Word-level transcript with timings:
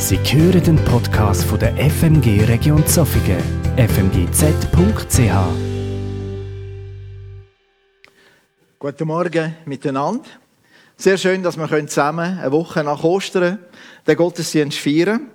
Sie 0.00 0.16
hören 0.16 0.62
den 0.62 0.76
Podcast 0.84 1.42
von 1.42 1.58
der 1.58 1.74
FMG 1.76 2.44
Region 2.44 2.86
Zofingen, 2.86 3.42
fmgz.ch. 3.76 5.32
Guten 8.78 9.08
Morgen 9.08 9.56
miteinander. 9.64 10.22
Sehr 10.96 11.18
schön, 11.18 11.42
dass 11.42 11.56
wir 11.56 11.86
zusammen 11.88 12.38
eine 12.38 12.52
Woche 12.52 12.84
nach 12.84 13.02
Ostern 13.02 13.58
den 14.06 14.16
Gottesdienst 14.16 14.78
feiern. 14.78 15.32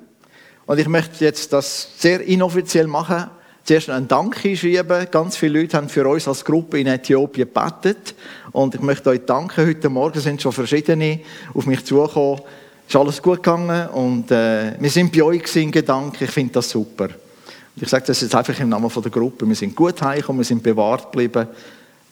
Und 0.66 0.80
ich 0.80 0.88
möchte 0.88 1.26
jetzt 1.26 1.52
das 1.52 1.90
sehr 1.98 2.22
inoffiziell 2.22 2.88
machen. 2.88 3.30
Zuerst 3.66 3.90
einen 3.90 4.08
Dank 4.08 4.46
einschreiben. 4.46 5.08
Ganz 5.12 5.36
viele 5.36 5.60
Leute 5.60 5.76
haben 5.76 5.90
für 5.90 6.08
uns 6.08 6.26
als 6.26 6.46
Gruppe 6.46 6.80
in 6.80 6.88
Äthiopien 6.88 7.50
gebetet. 7.50 8.16
Und 8.54 8.76
ich 8.76 8.82
möchte 8.82 9.10
euch 9.10 9.26
danken. 9.26 9.68
Heute 9.68 9.90
Morgen 9.90 10.22
sind 10.22 10.42
schon 10.42 10.54
verschiedene 10.54 11.20
auf 11.54 11.66
mich 11.66 11.84
zugekommen 11.84 12.42
ist 12.88 12.96
alles 12.96 13.22
gut 13.22 13.38
gegangen 13.38 13.90
und 13.90 14.31
äh, 14.31 14.79
wir 14.79 14.90
sind 14.90 15.12
bei 15.12 15.24
euch 15.24 15.56
in 15.56 15.72
Gedanken. 15.72 16.23
Ich 16.23 16.31
finde 16.31 16.53
das 16.53 16.70
super. 16.70 17.05
Und 17.05 17.81
ich 17.81 17.90
sage 17.90 18.05
das 18.07 18.21
jetzt 18.21 18.35
einfach 18.35 18.59
im 18.59 18.70
Namen 18.70 18.90
der 18.90 19.12
Gruppe. 19.12 19.48
Wir 19.48 19.55
sind 19.55 19.76
gut 19.76 20.02
heimgekommen, 20.02 20.41
wir 20.41 20.45
sind 20.45 20.62
bewahrt 20.62 21.12
geblieben 21.12 21.48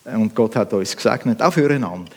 und 0.04 0.34
Gott 0.34 0.56
hat 0.56 0.72
uns 0.72 0.96
gesegnet, 0.96 1.40
auch 1.40 1.52
füreinander. 1.52 2.12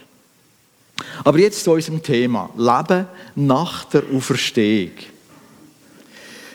Aber 1.23 1.39
jetzt 1.39 1.63
zu 1.63 1.71
unserem 1.71 2.01
Thema: 2.01 2.49
Leben 2.57 3.05
nach 3.35 3.85
der 3.85 4.03
Auferstehung. 4.13 4.91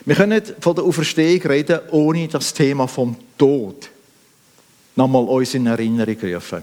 Wir 0.05 0.17
können 0.17 0.43
von 0.61 0.75
der 0.75 0.85
Auferstehung 0.85 1.43
reden, 1.43 1.81
ohne 1.91 2.27
das 2.27 2.53
Thema 2.55 2.89
vom 2.89 3.17
Tod 3.37 3.91
nochmal 4.97 5.25
uns 5.25 5.55
in 5.55 5.67
Erinnerung 5.67 6.17
rufen. 6.23 6.63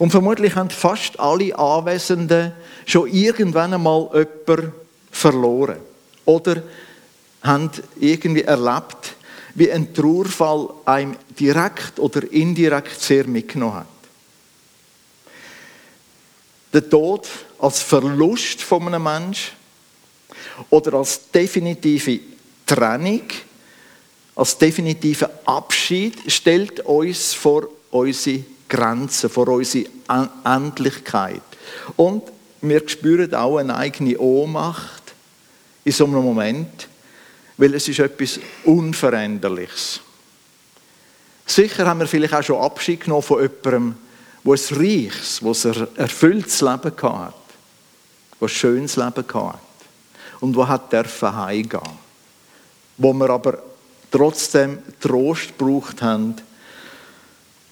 Und 0.00 0.10
vermutlich 0.10 0.54
haben 0.54 0.70
fast 0.70 1.20
alle 1.20 1.54
Anwesenden 1.58 2.52
schon 2.86 3.06
irgendwann 3.12 3.74
einmal 3.74 4.08
jemanden 4.14 4.72
verloren. 5.10 5.76
Oder 6.24 6.62
haben 7.42 7.70
irgendwie 7.98 8.40
erlebt, 8.40 9.14
wie 9.54 9.70
ein 9.70 9.92
Trauerfall 9.92 10.70
einem 10.86 11.16
direkt 11.38 11.98
oder 11.98 12.22
indirekt 12.32 12.98
sehr 12.98 13.26
mitgenommen 13.26 13.74
hat. 13.74 13.86
Der 16.72 16.88
Tod 16.88 17.28
als 17.58 17.82
Verlust 17.82 18.62
von 18.62 18.86
einem 18.86 19.02
Menschen 19.02 19.52
oder 20.70 20.94
als 20.94 21.30
definitive 21.30 22.20
Trennung, 22.64 23.24
als 24.34 24.56
definitiver 24.56 25.28
Abschied 25.44 26.32
stellt 26.32 26.80
uns 26.86 27.34
vor 27.34 27.68
unsere 27.90 28.44
Grenzen, 28.70 29.28
vor 29.28 29.48
unsere 29.48 29.86
Endlichkeit. 30.44 31.42
Und 31.96 32.22
wir 32.62 32.88
spüren 32.88 33.34
auch 33.34 33.58
eine 33.58 33.76
eigene 33.76 34.18
Ohnmacht 34.18 35.14
in 35.84 35.92
so 35.92 36.06
einem 36.06 36.22
Moment, 36.22 36.88
weil 37.58 37.74
es 37.74 37.88
ist 37.88 37.98
etwas 37.98 38.40
Unveränderliches. 38.64 40.00
Sicher 41.44 41.86
haben 41.86 42.00
wir 42.00 42.06
vielleicht 42.06 42.32
auch 42.32 42.42
schon 42.42 42.60
Abschied 42.60 43.00
genommen 43.00 43.22
von 43.22 43.42
jemandem, 43.42 43.96
wo 44.44 44.54
ein 44.54 44.60
reiches, 44.70 45.42
wo 45.42 45.52
ein 45.52 45.88
erfülltes 45.96 46.60
Leben 46.60 46.92
hatte, 47.02 47.34
wo 48.38 48.46
ein 48.46 48.48
schönes 48.48 48.96
Leben 48.96 49.24
hatte 49.34 49.58
und 50.40 50.56
wo 50.56 50.66
hat 50.66 50.92
dürfen 50.92 51.34
heimgehen, 51.34 51.82
wo 52.96 53.12
wir 53.12 53.30
aber 53.30 53.58
trotzdem 54.10 54.78
Trost 55.00 55.58
gebraucht 55.58 56.02
haben, 56.02 56.36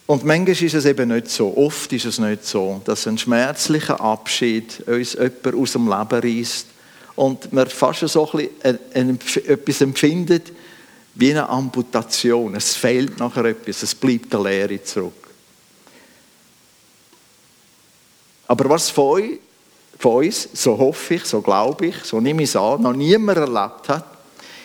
und 0.08 0.24
manchmal 0.24 0.62
ist 0.62 0.72
es 0.72 0.86
eben 0.86 1.10
nicht 1.10 1.28
so, 1.28 1.54
oft 1.54 1.92
ist 1.92 2.06
es 2.06 2.18
nicht 2.18 2.42
so, 2.46 2.80
dass 2.86 3.06
ein 3.06 3.18
schmerzlicher 3.18 4.00
Abschied 4.00 4.80
uns 4.88 5.12
jemand 5.12 5.54
aus 5.54 5.72
dem 5.72 5.86
Leben 5.86 6.40
reißt 6.40 6.66
und 7.14 7.52
man 7.52 7.66
fast 7.68 8.08
so 8.08 8.40
etwas 8.62 9.80
empfindet 9.82 10.50
wie 11.14 11.32
eine 11.32 11.46
Amputation. 11.46 12.54
Es 12.54 12.74
fehlt 12.74 13.18
nachher 13.18 13.44
etwas, 13.44 13.82
es 13.82 13.94
bleibt 13.94 14.34
eine 14.34 14.44
Leere 14.44 14.82
zurück. 14.82 15.28
Aber 18.46 18.70
was 18.70 18.88
von 18.88 19.38
uns, 20.02 20.48
so 20.54 20.78
hoffe 20.78 21.16
ich, 21.16 21.26
so 21.26 21.42
glaube 21.42 21.88
ich, 21.88 21.96
so 22.04 22.18
nehme 22.18 22.44
ich 22.44 22.48
es 22.48 22.56
an, 22.56 22.80
noch 22.80 22.94
niemand 22.94 23.36
erlebt 23.36 23.90
hat, 23.90 24.06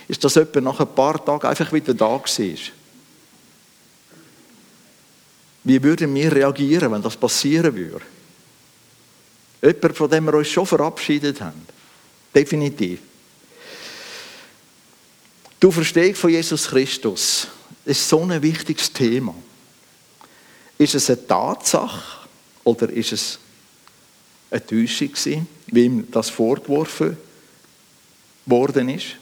ist, 0.08 0.24
dass 0.24 0.36
jemand 0.36 0.64
nach 0.64 0.80
ein 0.80 0.96
paar 0.96 1.24
Tagen 1.26 1.48
einfach 1.48 1.74
wieder 1.74 1.94
da 1.94 2.12
war. 2.12 2.24
Wie 5.64 5.82
würden 5.82 6.14
wir 6.14 6.32
reagieren, 6.32 6.92
wenn 6.92 7.02
das 7.02 7.16
passieren 7.16 7.76
würde? 7.76 8.06
Jemand, 9.62 9.98
von 9.98 10.10
dem 10.10 10.26
wir 10.26 10.34
uns 10.34 10.50
schon 10.50 10.66
verabschiedet 10.66 11.40
haben. 11.40 11.66
Definitiv. 12.36 13.00
Du 15.60 15.72
Verstehung 15.72 16.16
von 16.16 16.30
Jesus 16.30 16.68
Christus 16.68 17.48
ist 17.86 18.10
so 18.10 18.22
ein 18.22 18.42
wichtiges 18.42 18.92
Thema. 18.92 19.34
Ist 20.78 20.96
es 20.96 21.10
eine 21.10 21.26
Tatsache 21.26 22.28
oder 22.66 22.90
ist 22.90 23.14
es 23.14 23.40
eine 24.52 24.66
Täuschung 24.66 25.14
gewesen, 25.14 25.48
wie 25.68 25.86
ihm 25.86 26.12
das 26.12 26.30
vorgeworfen 26.30 27.16
worden 28.46 28.90
ist? 28.90 29.16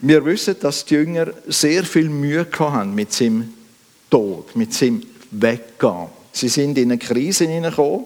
Wir 0.00 0.24
wissen, 0.24 0.54
dass 0.60 0.84
die 0.84 0.94
Jünger 0.94 1.32
sehr 1.48 1.82
viel 1.82 2.08
Mühe 2.08 2.46
hatten 2.56 2.94
mit 2.94 3.12
seinem 3.12 3.52
Tod, 4.10 4.54
mit 4.56 4.72
seinem 4.72 5.02
Weggehen. 5.30 6.06
Sie 6.32 6.48
sind 6.48 6.78
in 6.78 6.90
eine 6.90 6.98
Krise 6.98 7.44
hineingekommen. 7.44 8.04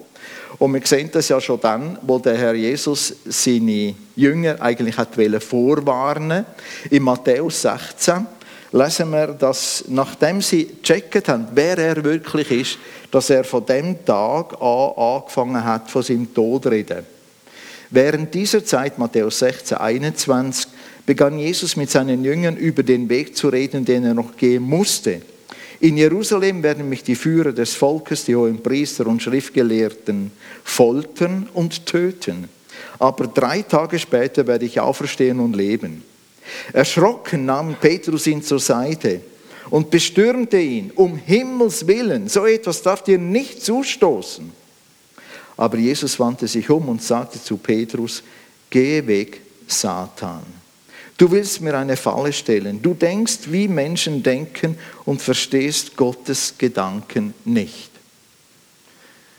Und 0.59 0.75
wir 0.75 0.87
sehen 0.87 1.11
das 1.13 1.29
ja 1.29 1.41
schon 1.41 1.61
dann, 1.61 1.99
wo 2.03 2.19
der 2.19 2.37
Herr 2.37 2.55
Jesus 2.55 3.15
seine 3.25 3.95
Jünger 4.15 4.61
eigentlich 4.61 4.97
hat 4.97 5.15
vorwarnen 5.43 6.45
In 6.91 7.03
Matthäus 7.03 7.63
16 7.63 8.27
lesen 8.73 9.11
wir, 9.11 9.29
dass 9.29 9.85
nachdem 9.89 10.41
sie 10.41 10.67
gecheckt 10.83 11.29
haben, 11.29 11.49
wer 11.55 11.79
er 11.79 12.05
wirklich 12.05 12.51
ist, 12.51 12.79
dass 13.11 13.31
er 13.31 13.45
von 13.45 13.67
dem 13.67 14.05
Tag 14.05 14.61
an 14.61 14.93
angefangen 14.97 15.65
hat, 15.65 15.91
von 15.91 16.03
seinem 16.03 16.33
Tod 16.33 16.65
zu 16.65 16.69
reden. 16.71 17.05
Während 17.91 18.33
dieser 18.33 18.65
Zeit, 18.65 18.99
Matthäus 18.99 19.39
16, 19.41 19.77
21, 19.77 20.67
begann 21.05 21.39
Jesus 21.39 21.77
mit 21.77 21.91
seinen 21.91 22.25
Jüngern 22.25 22.57
über 22.57 22.83
den 22.83 23.09
Weg 23.11 23.37
zu 23.37 23.49
reden, 23.49 23.85
den 23.85 24.05
er 24.05 24.15
noch 24.15 24.37
gehen 24.37 24.63
musste. 24.63 25.21
In 25.83 25.97
Jerusalem 25.97 26.63
werden 26.63 26.89
mich 26.89 27.03
die 27.03 27.17
Führer 27.17 27.51
des 27.51 27.75
Volkes, 27.75 28.25
die 28.25 28.37
hohen 28.37 28.63
Priester 28.63 29.05
und 29.09 29.21
Schriftgelehrten, 29.21 30.31
foltern 30.63 31.49
und 31.55 31.87
töten. 31.87 32.49
Aber 33.01 33.27
drei 33.27 33.63
Tage 33.63 33.99
später 33.99 34.47
werde 34.47 34.65
ich 34.65 34.79
auferstehen 34.79 35.41
und 35.41 35.57
leben. 35.57 36.05
Erschrocken 36.73 37.47
nahm 37.47 37.75
Petrus 37.81 38.29
ihn 38.29 38.45
zur 38.45 38.61
Seite 38.61 39.23
und 39.71 39.91
bestürmte 39.91 40.61
ihn, 40.61 40.93
um 40.95 41.17
Himmels 41.17 41.85
willen, 41.89 42.29
so 42.29 42.47
etwas 42.47 42.81
darf 42.83 43.03
dir 43.03 43.19
nicht 43.19 43.61
zustoßen. 43.65 44.53
Aber 45.57 45.79
Jesus 45.79 46.21
wandte 46.21 46.47
sich 46.47 46.71
um 46.71 46.91
und 46.91 47.03
sagte 47.03 47.43
zu 47.43 47.57
Petrus, 47.57 48.23
gehe 48.71 49.05
weg, 49.09 49.41
Satan. 49.67 50.62
Du 51.19 51.31
willst 51.31 51.61
mir 51.61 51.77
eine 51.77 51.97
Falle 51.97 52.33
stellen. 52.33 52.83
Du 52.83 52.95
denkst, 52.95 53.41
wie 53.47 53.69
Menschen 53.69 54.23
denken 54.23 54.79
und 55.05 55.21
verstehst 55.23 55.97
Gottes 55.97 56.55
Gedanken 56.59 57.35
nicht. 57.45 57.91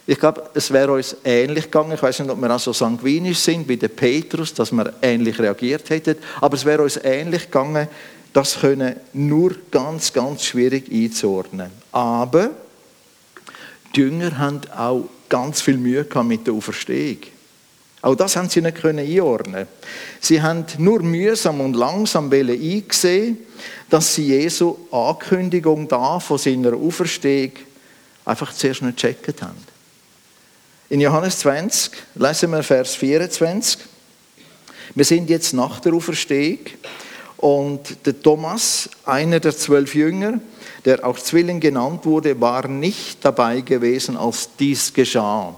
Ich 0.05 0.19
glaube, 0.19 0.49
es 0.53 0.71
wäre 0.71 0.91
uns 0.93 1.15
ähnlich 1.23 1.65
gegangen. 1.65 1.93
Ich 1.93 2.03
weiß 2.03 2.19
nicht, 2.19 2.29
ob 2.29 2.39
wir 2.39 2.53
auch 2.53 2.59
so 2.59 2.73
sanguinisch 2.73 3.39
sind 3.39 3.67
wie 3.69 3.77
der 3.77 3.87
Petrus, 3.87 4.53
dass 4.53 4.71
wir 4.71 4.93
ähnlich 5.01 5.39
reagiert 5.39 5.89
hätten. 5.89 6.17
Aber 6.41 6.55
es 6.55 6.65
wäre 6.65 6.83
uns 6.83 6.99
ähnlich 7.01 7.43
gegangen. 7.43 7.87
Das 8.33 8.59
können 8.59 8.95
nur 9.13 9.55
ganz, 9.71 10.11
ganz 10.11 10.43
schwierig 10.43 10.91
einzuordnen. 10.91 11.71
Aber 11.91 12.49
die 13.95 14.01
Jünger 14.01 14.37
haben 14.37 14.61
auch 14.75 15.07
ganz 15.29 15.61
viel 15.61 15.77
Mühe 15.77 16.05
mit 16.23 16.47
der 16.47 16.53
Auferstehung. 16.53 17.19
Auch 18.03 18.15
das 18.15 18.35
haben 18.35 18.49
sie 18.49 18.61
nicht 18.61 18.81
können 18.81 18.99
einordnen. 18.99 19.65
Sie 20.19 20.41
haben 20.41 20.65
nur 20.77 21.01
mühsam 21.01 21.61
und 21.61 21.73
langsam 21.73 22.29
eingesehen, 22.29 23.37
dass 23.89 24.13
sie 24.13 24.27
Jesu 24.27 24.75
Ankündigung 24.91 25.87
da 25.87 26.19
von 26.19 26.37
seiner 26.37 26.73
Auferstehung 26.73 27.53
einfach 28.25 28.53
zuerst 28.53 28.81
nicht 28.81 28.97
gecheckt 28.97 29.41
haben. 29.41 29.57
In 30.89 30.99
Johannes 30.99 31.39
20 31.39 31.93
lesen 32.15 32.51
wir 32.51 32.61
Vers 32.61 32.95
24. 32.95 33.79
Wir 34.95 35.05
sind 35.05 35.29
jetzt 35.29 35.53
nach 35.53 35.79
der 35.79 35.93
Auferstehung 35.93 36.59
und 37.37 38.05
der 38.05 38.21
Thomas, 38.21 38.89
einer 39.05 39.39
der 39.39 39.55
zwölf 39.55 39.95
Jünger, 39.95 40.41
der 40.83 41.07
auch 41.07 41.17
Zwilling 41.17 41.61
genannt 41.61 42.05
wurde, 42.05 42.39
war 42.41 42.67
nicht 42.67 43.23
dabei 43.23 43.61
gewesen, 43.61 44.17
als 44.17 44.49
dies 44.59 44.93
geschah. 44.93 45.55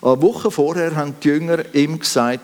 Eine 0.00 0.22
Woche 0.22 0.50
vorher 0.50 0.94
haben 0.94 1.14
die 1.22 1.28
Jünger 1.28 1.74
ihm 1.74 1.98
gesagt, 1.98 2.40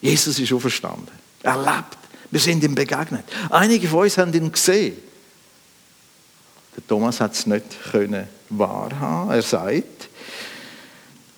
Jesus 0.00 0.38
ist 0.38 0.52
auferstanden. 0.52 1.08
Er 1.42 1.56
lebt. 1.56 1.98
Wir 2.30 2.40
sind 2.40 2.62
ihm 2.64 2.74
begegnet. 2.74 3.24
Einige 3.50 3.88
von 3.88 4.00
uns 4.00 4.18
haben 4.18 4.32
ihn 4.32 4.50
gesehen. 4.50 4.96
Der 6.76 6.86
Thomas 6.86 7.20
hat 7.20 7.32
es 7.32 7.46
nicht 7.46 7.64
können 7.90 8.26
wahrhaben. 8.50 9.30
Er 9.30 9.42
sagt, 9.42 10.08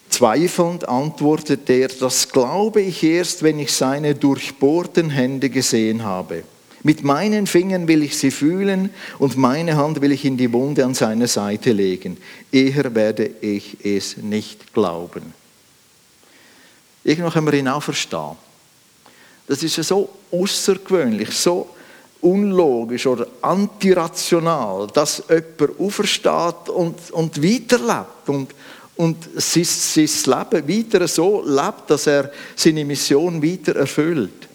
Zweifelnd 0.09 0.89
antwortet 0.89 1.69
er, 1.69 1.89
das 1.89 2.29
glaube 2.31 2.81
ich 2.81 3.03
erst, 3.03 3.43
wenn 3.43 3.59
ich 3.59 3.73
seine 3.73 4.15
durchbohrten 4.15 5.11
Hände 5.11 5.51
gesehen 5.51 6.05
habe. 6.05 6.45
Mit 6.83 7.05
meinen 7.05 7.47
Fingern 7.47 7.89
will 7.89 8.03
ich 8.03 8.17
sie 8.17 8.31
fühlen 8.31 8.91
und 9.19 9.37
meine 9.37 9.77
Hand 9.77 10.01
will 10.01 10.13
ich 10.13 10.25
in 10.25 10.37
die 10.37 10.53
Wunde 10.53 10.85
an 10.85 10.95
seine 10.95 11.27
Seite 11.27 11.73
legen. 11.73 12.17
Eher 12.53 12.95
werde 12.95 13.31
ich 13.41 13.85
es 13.85 14.17
nicht 14.19 14.73
glauben. 14.73 15.35
Irgendwann 17.07 17.33
können 17.33 17.47
wir 17.47 17.55
ihn 17.55 17.69
auch 17.69 17.83
verstehen. 17.83 18.33
Das 19.47 19.63
ist 19.63 19.77
ja 19.77 19.85
so 19.85 20.09
außergewöhnlich, 20.33 21.31
so 21.31 21.71
unlogisch 22.21 23.07
oder 23.07 23.29
antirational, 23.41 24.89
dass 24.89 25.23
jemand 25.29 25.79
aufersteht 25.79 26.69
und, 26.69 27.13
und 27.13 27.41
weiterlebt 27.41 28.29
und, 28.29 28.51
und 28.97 29.17
sein, 29.37 29.63
sein 29.63 30.09
Leben 30.51 30.69
weiter 30.69 31.07
so 31.07 31.45
lebt, 31.47 31.89
dass 31.89 32.09
er 32.09 32.33
seine 32.57 32.85
Mission 32.85 33.41
weiter 33.41 33.77
erfüllt. 33.77 34.49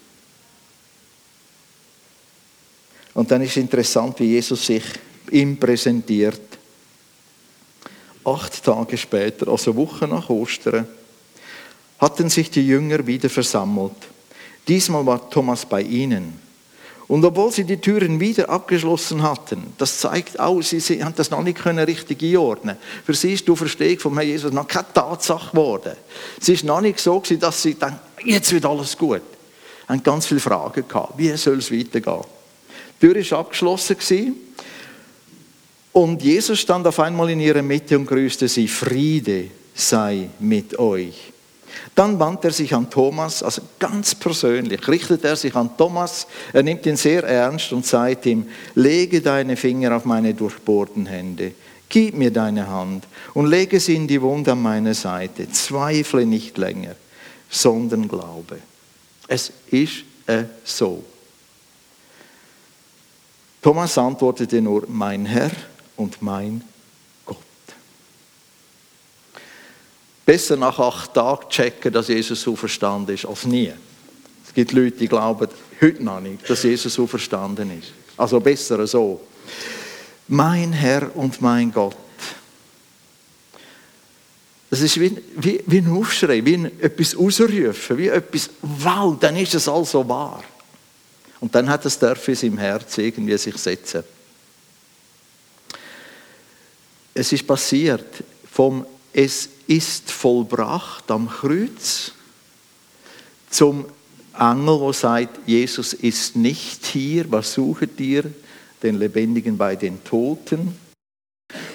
Und 3.14 3.30
dann 3.30 3.40
ist 3.40 3.56
interessant, 3.56 4.20
wie 4.20 4.32
Jesus 4.32 4.66
sich 4.66 4.84
ihm 5.30 5.56
präsentiert. 5.56 6.40
Acht 8.24 8.62
Tage 8.62 8.98
später, 8.98 9.48
also 9.48 9.74
Woche 9.74 10.06
nach 10.06 10.28
Ostern, 10.28 10.86
hatten 12.02 12.28
sich 12.28 12.50
die 12.50 12.66
Jünger 12.66 13.06
wieder 13.06 13.30
versammelt. 13.30 13.92
Diesmal 14.66 15.06
war 15.06 15.30
Thomas 15.30 15.64
bei 15.64 15.82
ihnen. 15.82 16.40
Und 17.06 17.24
obwohl 17.24 17.52
sie 17.52 17.64
die 17.64 17.76
Türen 17.76 18.18
wieder 18.18 18.48
abgeschlossen 18.48 19.22
hatten, 19.22 19.72
das 19.78 19.98
zeigt 19.98 20.40
auch, 20.40 20.60
sie, 20.62 20.80
haben 21.04 21.14
das 21.14 21.30
noch 21.30 21.42
nicht 21.42 21.58
können 21.58 21.84
richtig 21.84 22.22
einordnen. 22.22 22.76
Für 23.04 23.14
sie 23.14 23.34
ist 23.34 23.46
die 23.46 23.52
Auferstehung 23.52 23.98
vom 23.98 24.18
Herrn 24.18 24.28
Jesus 24.28 24.52
noch 24.52 24.66
keine 24.66 24.86
Tatsache 24.92 25.50
geworden. 25.50 25.92
Es 26.40 26.48
ist 26.48 26.64
noch 26.64 26.80
nicht 26.80 26.98
so 26.98 27.22
dass 27.38 27.62
sie 27.62 27.74
denken, 27.74 28.00
jetzt 28.24 28.52
wird 28.52 28.64
alles 28.64 28.98
gut. 28.98 29.22
Sie 29.86 29.92
haben 29.92 30.02
ganz 30.02 30.26
viele 30.26 30.40
Fragen 30.40 30.86
gehabt. 30.88 31.18
Wie 31.18 31.36
soll 31.36 31.58
es 31.58 31.70
weitergehen? 31.70 32.24
Die 33.00 33.12
Tür 33.12 33.30
war 33.30 33.38
abgeschlossen. 33.40 34.36
Und 35.92 36.22
Jesus 36.22 36.58
stand 36.58 36.86
auf 36.86 36.98
einmal 36.98 37.30
in 37.30 37.40
ihrer 37.40 37.62
Mitte 37.62 37.96
und 37.96 38.06
grüßte 38.06 38.48
sie, 38.48 38.66
Friede 38.66 39.50
sei 39.74 40.30
mit 40.40 40.78
euch. 40.78 41.31
Dann 41.94 42.18
wandte 42.18 42.48
er 42.48 42.52
sich 42.52 42.74
an 42.74 42.90
Thomas, 42.90 43.42
also 43.42 43.62
ganz 43.78 44.14
persönlich, 44.14 44.86
richtet 44.88 45.24
er 45.24 45.36
sich 45.36 45.54
an 45.54 45.76
Thomas, 45.76 46.26
er 46.52 46.62
nimmt 46.62 46.86
ihn 46.86 46.96
sehr 46.96 47.24
ernst 47.24 47.72
und 47.72 47.86
sagt 47.86 48.26
ihm, 48.26 48.46
lege 48.74 49.20
deine 49.20 49.56
Finger 49.56 49.96
auf 49.96 50.04
meine 50.04 50.34
durchbohrten 50.34 51.06
Hände, 51.06 51.52
gib 51.88 52.16
mir 52.16 52.30
deine 52.30 52.68
Hand 52.68 53.04
und 53.34 53.46
lege 53.46 53.78
sie 53.78 53.96
in 53.96 54.06
die 54.06 54.22
Wunde 54.22 54.52
an 54.52 54.62
meine 54.62 54.94
Seite, 54.94 55.50
zweifle 55.50 56.24
nicht 56.26 56.56
länger, 56.58 56.94
sondern 57.50 58.08
glaube. 58.08 58.58
Es 59.28 59.52
ist 59.70 60.04
äh 60.26 60.44
so. 60.64 61.04
Thomas 63.60 63.96
antwortete 63.96 64.60
nur, 64.60 64.84
mein 64.88 65.24
Herr 65.24 65.52
und 65.96 66.20
mein 66.20 66.62
Besser 70.24 70.56
nach 70.56 70.78
acht 70.78 71.14
Tagen 71.14 71.48
checken, 71.48 71.92
dass 71.92 72.08
Jesus 72.08 72.42
so 72.42 72.54
verstanden 72.54 73.12
ist, 73.12 73.26
als 73.26 73.44
nie. 73.44 73.72
Es 74.46 74.54
gibt 74.54 74.72
Leute, 74.72 74.96
die 74.98 75.08
glauben 75.08 75.48
heute 75.80 76.02
noch 76.02 76.20
nicht, 76.20 76.48
dass 76.48 76.62
Jesus 76.62 76.94
so 76.94 77.06
verstanden 77.06 77.78
ist. 77.78 77.92
Also 78.16 78.38
besser 78.38 78.86
so. 78.86 79.20
Mein 80.28 80.72
Herr 80.72 81.14
und 81.16 81.40
mein 81.40 81.72
Gott. 81.72 81.96
Das 84.70 84.80
ist 84.80 84.98
wie, 84.98 85.18
wie, 85.36 85.62
wie 85.66 85.78
ein 85.78 85.90
Aufschrei, 85.90 86.42
wie 86.44 86.54
ein, 86.54 86.80
etwas 86.80 87.14
ausrufen, 87.14 87.98
wie 87.98 88.08
etwas, 88.08 88.48
wow, 88.62 89.18
dann 89.18 89.36
ist 89.36 89.54
es 89.54 89.68
also 89.68 90.08
wahr. 90.08 90.42
Und 91.40 91.54
dann 91.54 91.68
hat 91.68 91.84
es 91.84 91.98
darf 91.98 92.26
in 92.28 92.34
seinem 92.36 92.58
Herz 92.58 92.96
irgendwie 92.96 93.36
sich 93.36 93.56
setzen. 93.58 94.04
Es 97.12 97.32
ist 97.32 97.46
passiert 97.46 98.22
vom 98.50 98.86
es 99.12 99.48
ist 99.66 100.10
vollbracht 100.10 101.10
am 101.10 101.28
Kreuz, 101.28 102.12
zum 103.50 103.84
Engel, 104.38 104.80
wo 104.80 104.92
sagt, 104.92 105.40
Jesus 105.46 105.92
ist 105.92 106.36
nicht 106.36 106.86
hier, 106.86 107.30
was 107.30 107.52
sucht 107.52 108.00
ihr? 108.00 108.24
Den 108.82 108.98
Lebendigen 108.98 109.56
bei 109.56 109.76
den 109.76 110.02
Toten. 110.02 110.76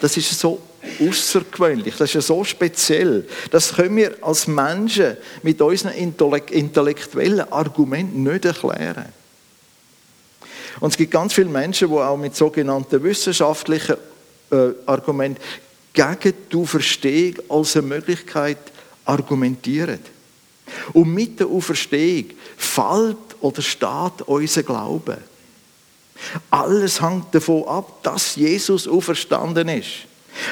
Das 0.01 0.17
ist 0.17 0.39
so 0.39 0.59
außergewöhnlich, 0.99 1.95
das 1.95 2.09
ist 2.09 2.15
ja 2.15 2.21
so 2.21 2.43
speziell. 2.43 3.27
Das 3.51 3.73
können 3.73 3.95
wir 3.95 4.15
als 4.21 4.47
Menschen 4.47 5.17
mit 5.43 5.61
unseren 5.61 5.93
intellektuellen 5.93 7.51
Argumenten 7.51 8.23
nicht 8.23 8.45
erklären. 8.45 9.05
Und 10.79 10.89
es 10.89 10.97
gibt 10.97 11.11
ganz 11.11 11.33
viele 11.33 11.49
Menschen, 11.49 11.89
die 11.89 11.93
auch 11.93 12.17
mit 12.17 12.35
sogenannten 12.35 13.03
wissenschaftlichen 13.03 13.97
äh, 14.51 14.69
Argumenten 14.85 15.41
gegen 15.93 16.33
die 16.51 16.55
Auferstehung 16.55 17.35
als 17.49 17.75
eine 17.75 17.87
Möglichkeit 17.87 18.57
argumentieren. 19.05 19.99
Und 20.93 21.13
mit 21.13 21.39
der 21.39 21.47
Auferstehung 21.47 22.25
fällt 22.57 23.17
oder 23.39 23.61
steht 23.61 24.21
unser 24.25 24.63
Glaube. 24.63 25.17
Alles 26.49 27.01
hängt 27.01 27.33
davon 27.33 27.63
ab, 27.67 28.03
dass 28.03 28.35
Jesus 28.35 28.87
auferstanden 28.87 29.69
ist. 29.69 30.07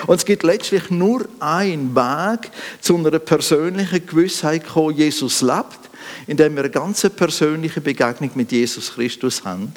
Und 0.08 0.16
es 0.16 0.26
gibt 0.26 0.44
letztlich 0.44 0.90
nur 0.90 1.28
einen 1.40 1.96
Weg 1.96 2.52
zu 2.82 2.98
einer 2.98 3.20
persönlichen 3.20 4.06
Gewissheit, 4.06 4.64
wo 4.74 4.90
Jesus 4.90 5.42
lebt, 5.42 5.80
indem 6.28 6.56
wir 6.56 6.64
eine 6.64 6.72
ganz 6.72 7.08
persönliche 7.10 7.82
Begegnung 7.82 8.32
mit 8.36 8.52
Jesus 8.52 8.94
Christus 8.94 9.44
haben 9.44 9.74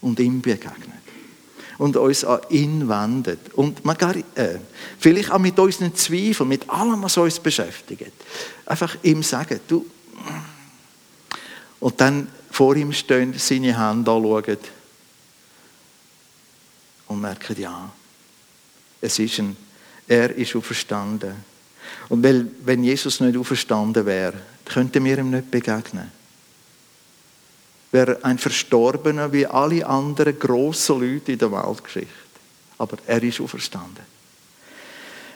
und 0.00 0.18
ihm 0.20 0.40
begegnen 0.40 1.05
und 1.78 1.96
uns 1.96 2.24
an 2.24 2.40
ihn 2.50 2.88
wendet. 2.88 3.54
Und 3.54 3.84
man 3.84 3.96
äh, 4.34 4.58
vielleicht 4.98 5.30
auch 5.30 5.38
mit 5.38 5.58
unseren 5.58 5.94
Zweifeln, 5.94 6.48
mit 6.48 6.68
allem, 6.68 7.02
was 7.02 7.16
uns 7.16 7.40
beschäftigt. 7.40 8.12
Einfach 8.64 8.96
ihm 9.02 9.22
sagen, 9.22 9.60
du. 9.68 9.86
Und 11.80 12.00
dann 12.00 12.28
vor 12.50 12.74
ihm 12.76 12.92
stehen, 12.92 13.34
seine 13.36 13.78
Hände 13.78 14.10
anschauen 14.10 14.58
und 17.08 17.20
merken, 17.20 17.60
ja, 17.60 17.92
es 19.00 19.18
ist 19.18 19.38
ein, 19.38 19.56
er 20.08 20.34
ist 20.34 20.56
auferstanden. 20.56 21.34
Und 22.08 22.24
weil, 22.24 22.48
wenn 22.64 22.82
Jesus 22.82 23.20
nicht 23.20 23.36
auferstanden 23.36 24.06
wäre, 24.06 24.34
könnten 24.64 25.04
wir 25.04 25.18
ihm 25.18 25.30
nicht 25.30 25.50
begegnen 25.50 26.15
wäre 27.92 28.24
ein 28.24 28.38
Verstorbener 28.38 29.32
wie 29.32 29.46
alle 29.46 29.86
anderen 29.86 30.38
grossen 30.38 31.00
Leute 31.00 31.32
in 31.32 31.38
der 31.38 31.52
Weltgeschichte. 31.52 32.12
Aber 32.78 32.98
er 33.06 33.22
ist 33.22 33.40
auferstanden. 33.40 34.04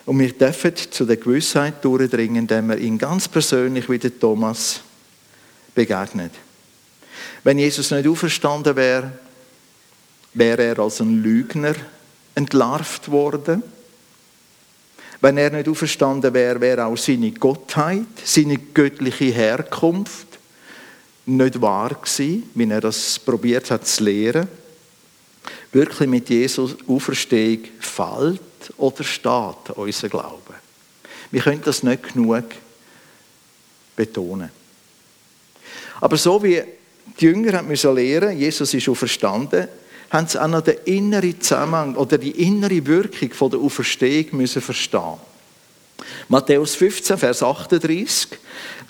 Und 0.06 0.18
wir 0.18 0.32
dürfen 0.32 0.74
zu 0.76 1.04
der 1.04 1.16
Gewissheit 1.16 1.84
durchdringen, 1.84 2.36
indem 2.36 2.68
wir 2.68 2.78
ihn 2.78 2.98
ganz 2.98 3.28
persönlich 3.28 3.88
wie 3.88 3.98
der 3.98 4.18
Thomas 4.18 4.80
begegnet. 5.74 6.32
Wenn 7.44 7.58
Jesus 7.58 7.90
nicht 7.90 8.08
auferstanden 8.08 8.76
wäre, 8.76 9.12
wäre 10.34 10.62
er 10.62 10.78
als 10.78 11.00
ein 11.00 11.22
Lügner 11.22 11.74
entlarvt 12.34 13.10
worden. 13.10 13.62
Wenn 15.20 15.36
er 15.36 15.50
nicht 15.50 15.68
auferstanden 15.68 16.32
wäre, 16.32 16.60
wäre 16.60 16.86
auch 16.86 16.96
seine 16.96 17.32
Gottheit, 17.32 18.06
seine 18.24 18.56
göttliche 18.56 19.26
Herkunft 19.26 20.29
nicht 21.26 21.60
wahr 21.60 21.90
gewesen, 21.90 22.50
wie 22.54 22.70
er 22.70 22.80
das 22.80 23.18
probiert 23.18 23.70
hat 23.70 23.86
zu 23.86 24.04
lehren. 24.04 24.48
Wirklich 25.72 26.08
mit 26.08 26.28
Jesus 26.28 26.76
Auferstehung 26.86 27.64
fällt 27.78 28.40
oder 28.76 29.04
steht 29.04 29.70
unser 29.76 30.08
Glaube. 30.08 30.54
Wir 31.30 31.42
können 31.42 31.62
das 31.64 31.82
nicht 31.82 32.12
genug 32.12 32.44
betonen. 33.94 34.50
Aber 36.00 36.16
so 36.16 36.42
wie 36.42 36.62
die 37.18 37.24
Jünger 37.24 37.58
haben 37.58 37.68
müssen 37.68 37.94
lernen, 37.94 38.38
Jesus 38.38 38.74
ist 38.74 38.88
auferstanden, 38.88 39.68
haben 40.10 40.26
sie 40.26 40.42
auch 40.42 40.48
noch 40.48 40.62
den 40.62 40.78
inneren 40.86 41.40
Zusammenhang 41.40 41.94
oder 41.94 42.18
die 42.18 42.30
innere 42.30 42.84
Wirkung 42.86 43.32
von 43.32 43.50
der 43.50 43.60
Auferstehung 43.60 44.38
müssen 44.38 44.62
verstehen. 44.62 45.29
Matthäus 46.28 46.74
15, 46.74 47.18
Vers 47.18 47.42
38. 47.42 48.28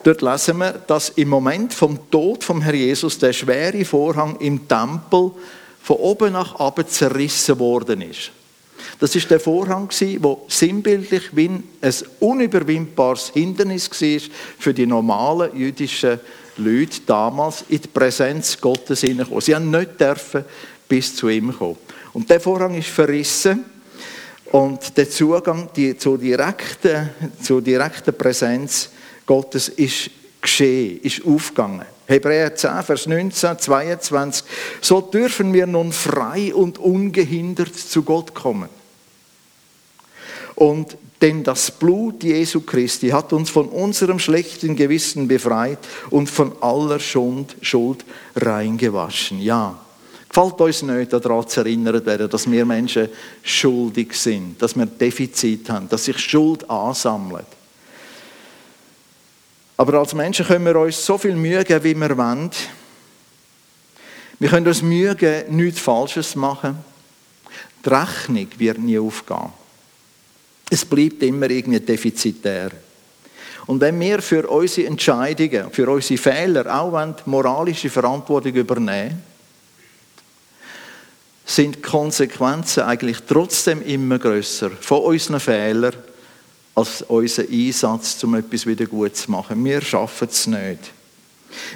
Dort 0.02 0.22
lesen 0.22 0.58
wir, 0.58 0.72
dass 0.72 1.10
im 1.10 1.28
Moment 1.28 1.74
vom 1.74 2.10
Tod 2.10 2.42
vom 2.42 2.62
Herr 2.62 2.74
Jesus 2.74 3.18
der 3.18 3.32
schwere 3.32 3.84
Vorhang 3.84 4.36
im 4.40 4.66
Tempel 4.66 5.32
von 5.82 5.96
oben 5.96 6.32
nach 6.32 6.58
unten 6.58 6.88
zerrissen 6.88 7.58
worden 7.58 8.02
ist. 8.02 8.30
Das 8.98 9.14
ist 9.14 9.30
der 9.30 9.40
Vorhang, 9.40 9.90
der 10.00 10.36
sinnbildlich 10.48 11.34
wie 11.36 11.50
ein 11.80 11.94
unüberwindbares 12.20 13.30
Hindernis 13.30 13.90
war 13.90 14.20
für 14.58 14.74
die 14.74 14.86
normalen 14.86 15.56
jüdischen 15.56 16.20
Leute 16.56 17.00
damals 17.06 17.64
in 17.68 17.80
die 17.80 17.88
Präsenz 17.88 18.60
Gottes 18.60 19.00
hineinkommen. 19.00 19.40
Sie 19.40 19.54
haben 19.54 19.70
nicht 19.70 20.00
dürfen 20.00 20.44
bis 20.88 21.14
zu 21.16 21.28
ihm 21.28 21.56
kommen. 21.56 21.76
Und 22.12 22.28
der 22.28 22.40
Vorhang 22.40 22.74
ist 22.74 22.88
verrissen 22.88 23.64
Und 24.50 24.96
der 24.96 25.08
Zugang 25.08 25.68
die, 25.74 25.96
zur, 25.96 26.18
direkten, 26.18 27.10
zur 27.40 27.62
direkten 27.62 28.16
Präsenz 28.16 28.90
Gottes 29.26 29.68
ist 29.68 30.10
geschehen, 30.40 31.00
ist 31.02 31.24
aufgegangen. 31.24 31.86
Hebräer 32.06 32.54
10, 32.54 32.82
Vers 32.82 33.06
19, 33.06 33.58
22. 33.58 34.44
So 34.80 35.00
dürfen 35.00 35.52
wir 35.52 35.66
nun 35.66 35.92
frei 35.92 36.52
und 36.52 36.78
ungehindert 36.78 37.76
zu 37.76 38.02
Gott 38.02 38.34
kommen. 38.34 38.68
Und 40.56 40.96
denn 41.22 41.44
das 41.44 41.70
Blut 41.70 42.24
Jesu 42.24 42.62
Christi 42.62 43.10
hat 43.10 43.32
uns 43.32 43.50
von 43.50 43.68
unserem 43.68 44.18
schlechten 44.18 44.74
Gewissen 44.74 45.28
befreit 45.28 45.78
und 46.08 46.28
von 46.28 46.52
aller 46.62 46.98
Schuld, 46.98 47.56
Schuld 47.60 48.04
reingewaschen. 48.34 49.40
Ja, 49.40 49.78
gefällt 50.30 50.60
uns 50.60 50.82
nicht, 50.82 51.12
daran 51.12 51.46
zu 51.46 51.60
erinnern 51.60 52.06
werden, 52.06 52.30
dass 52.30 52.48
wir 52.48 52.64
Menschen 52.64 53.08
schuldig 53.42 54.14
sind, 54.14 54.62
dass 54.62 54.76
wir 54.76 54.86
Defizit 54.86 55.68
haben, 55.68 55.88
dass 55.88 56.04
sich 56.04 56.18
Schuld 56.18 56.68
ansammelt. 56.70 57.46
Aber 59.76 59.94
als 59.98 60.14
Menschen 60.14 60.46
können 60.46 60.64
wir 60.64 60.76
uns 60.76 61.04
so 61.04 61.18
viel 61.18 61.34
Mühe 61.34 61.64
geben, 61.64 61.84
wie 61.84 61.94
wir 61.94 62.16
wollen. 62.16 62.50
Wir 64.38 64.48
können 64.48 64.68
uns 64.68 64.82
Mühe 64.82 65.16
geben, 65.16 65.56
nichts 65.56 65.80
Falsches 65.80 66.36
machen. 66.36 66.78
Die 67.84 67.88
Rechnung 67.88 68.46
wird 68.56 68.78
nie 68.78 68.98
aufgehen. 68.98 69.50
Es 70.70 70.84
bleibt 70.84 71.22
immer 71.24 71.50
irgendwie 71.50 71.80
defizitär. 71.80 72.70
Und 73.66 73.80
wenn 73.80 73.98
wir 73.98 74.22
für 74.22 74.48
unsere 74.48 74.86
Entscheidungen, 74.86 75.70
für 75.72 75.90
unsere 75.90 76.20
Fehler 76.20 76.72
auch 76.72 77.26
moralische 77.26 77.90
Verantwortung 77.90 78.52
übernehmen, 78.52 79.29
sind 81.50 81.76
die 81.76 81.82
Konsequenzen 81.82 82.84
eigentlich 82.84 83.18
trotzdem 83.26 83.82
immer 83.82 84.20
größer 84.20 84.70
von 84.70 85.02
unseren 85.02 85.40
Fehlern 85.40 85.94
als 86.76 87.02
unser 87.02 87.42
Einsatz, 87.42 88.22
um 88.22 88.36
etwas 88.36 88.66
wieder 88.66 88.86
gut 88.86 89.16
zu 89.16 89.30
machen. 89.32 89.64
Wir 89.64 89.80
schaffen 89.80 90.28
es 90.30 90.46
nicht. 90.46 90.92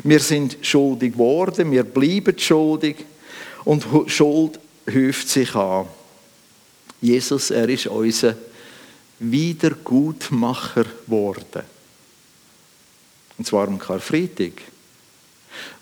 Wir 0.04 0.20
sind 0.20 0.58
schuldig 0.62 1.14
geworden, 1.14 1.72
wir 1.72 1.82
bleiben 1.82 2.38
schuldig 2.38 3.04
und 3.64 3.84
Schuld 4.06 4.60
häuft 4.88 5.28
sich 5.28 5.52
an. 5.56 5.86
Jesus, 7.00 7.50
er 7.50 7.68
ist 7.68 7.88
unser 7.88 8.36
Wiedergutmacher 9.18 10.84
geworden. 11.06 11.62
Und 13.36 13.44
zwar 13.44 13.66
am 13.66 13.78
Karfreitag. 13.80 14.52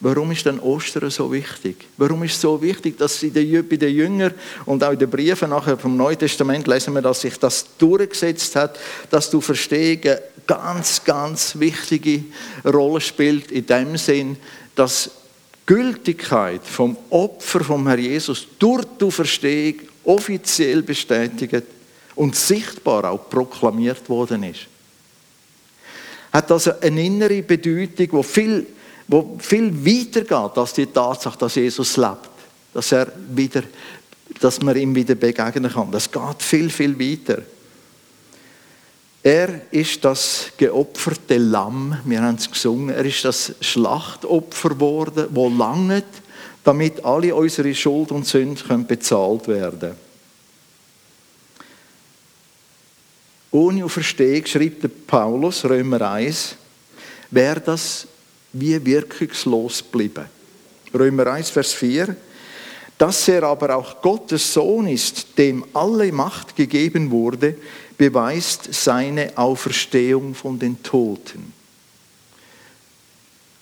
Warum 0.00 0.32
ist 0.32 0.46
denn 0.46 0.58
Ostern 0.60 1.10
so 1.10 1.32
wichtig? 1.32 1.76
Warum 1.96 2.22
ist 2.24 2.34
es 2.34 2.40
so 2.40 2.60
wichtig, 2.60 2.98
dass 2.98 3.20
sie 3.20 3.30
bei 3.30 3.76
den 3.76 3.94
Jüngern 3.94 4.34
und 4.66 4.82
auch 4.82 4.92
in 4.92 4.98
den 4.98 5.10
Briefen 5.10 5.50
nachher 5.50 5.78
vom 5.78 5.96
Neuen 5.96 6.18
Testament 6.18 6.66
lesen 6.66 6.94
wir, 6.94 7.02
dass 7.02 7.20
sich 7.20 7.38
das 7.38 7.66
durchgesetzt 7.78 8.56
hat, 8.56 8.78
dass 9.10 9.30
du 9.30 9.40
Verstehen 9.40 10.00
eine 10.02 10.22
ganz, 10.46 11.04
ganz 11.04 11.58
wichtige 11.58 12.24
Rolle 12.64 13.00
spielt 13.00 13.50
in 13.50 13.66
dem 13.66 13.96
Sinn, 13.96 14.36
dass 14.74 15.10
Gültigkeit 15.66 16.62
vom 16.64 16.96
Opfer 17.10 17.62
vom 17.62 17.86
Herr 17.86 17.98
Jesus 17.98 18.46
durch 18.58 18.84
die 19.00 19.10
Verstehung 19.10 19.74
offiziell 20.04 20.82
bestätigt 20.82 21.64
und 22.16 22.34
sichtbar 22.34 23.10
auch 23.10 23.28
proklamiert 23.30 24.08
worden 24.08 24.42
ist. 24.42 24.66
Hat 26.32 26.50
also 26.50 26.72
eine 26.80 27.04
innere 27.04 27.42
Bedeutung, 27.42 28.20
die 28.20 28.22
viel 28.22 28.66
wo 29.12 29.36
viel 29.38 29.84
weiter 29.84 30.22
geht 30.22 30.58
als 30.58 30.72
die 30.72 30.86
Tatsache, 30.86 31.36
dass 31.36 31.54
Jesus 31.54 31.98
lebt, 31.98 32.30
dass 32.72 32.92
er 32.92 33.12
wieder, 33.28 33.62
dass 34.40 34.62
man 34.62 34.74
ihm 34.74 34.94
wieder 34.94 35.14
begegnen 35.14 35.70
kann. 35.70 35.92
Das 35.92 36.10
geht 36.10 36.42
viel, 36.42 36.70
viel 36.70 36.98
weiter. 36.98 37.42
Er 39.22 39.70
ist 39.70 40.02
das 40.02 40.46
geopferte 40.56 41.36
Lamm, 41.36 42.00
wir 42.06 42.22
haben 42.22 42.36
es 42.36 42.50
gesungen, 42.50 42.88
er 42.88 43.04
ist 43.04 43.22
das 43.26 43.52
Schlachtopfer 43.60 44.70
geworden, 44.70 45.26
wo 45.30 45.50
langet, 45.50 46.06
damit 46.64 47.04
alle 47.04 47.34
unsere 47.34 47.74
Schuld 47.74 48.12
und 48.12 48.26
Sünden 48.26 48.86
bezahlt 48.86 49.46
werden 49.46 49.78
können. 49.78 49.96
Ohne 53.50 53.84
Auferstehung 53.84 54.46
schreibt 54.46 55.06
Paulus, 55.06 55.66
Römer 55.66 56.00
1, 56.00 56.56
wäre 57.30 57.60
das 57.60 58.06
wie 58.52 58.84
wirkungslos 58.84 59.82
blieben. 59.82 60.26
Römer 60.94 61.26
1, 61.28 61.50
Vers 61.50 61.72
4. 61.72 62.16
Dass 62.98 63.26
er 63.26 63.42
aber 63.44 63.76
auch 63.76 64.00
Gottes 64.02 64.52
Sohn 64.52 64.86
ist, 64.86 65.38
dem 65.38 65.64
alle 65.72 66.12
Macht 66.12 66.54
gegeben 66.54 67.10
wurde, 67.10 67.56
beweist 67.96 68.72
seine 68.72 69.36
Auferstehung 69.36 70.34
von 70.34 70.58
den 70.58 70.82
Toten. 70.82 71.52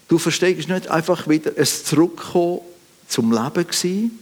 Du 0.09 0.19
verstehst 0.19 0.69
nicht 0.69 0.89
einfach 0.89 1.29
wieder 1.29 1.53
ein 1.57 1.65
Zurückkommen 1.65 2.61
zum 3.07 3.33
Leben 3.33 3.67
gewesen, 3.67 4.19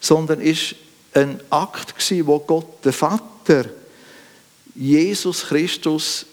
sondern 0.00 0.40
ist 0.40 0.74
ein 1.14 1.40
Akt 1.50 1.96
gewesen, 1.96 2.26
wo 2.26 2.38
Gott, 2.38 2.84
der 2.84 2.92
Vater, 2.92 3.64
Jesus 4.74 5.46
Christus 5.46 6.26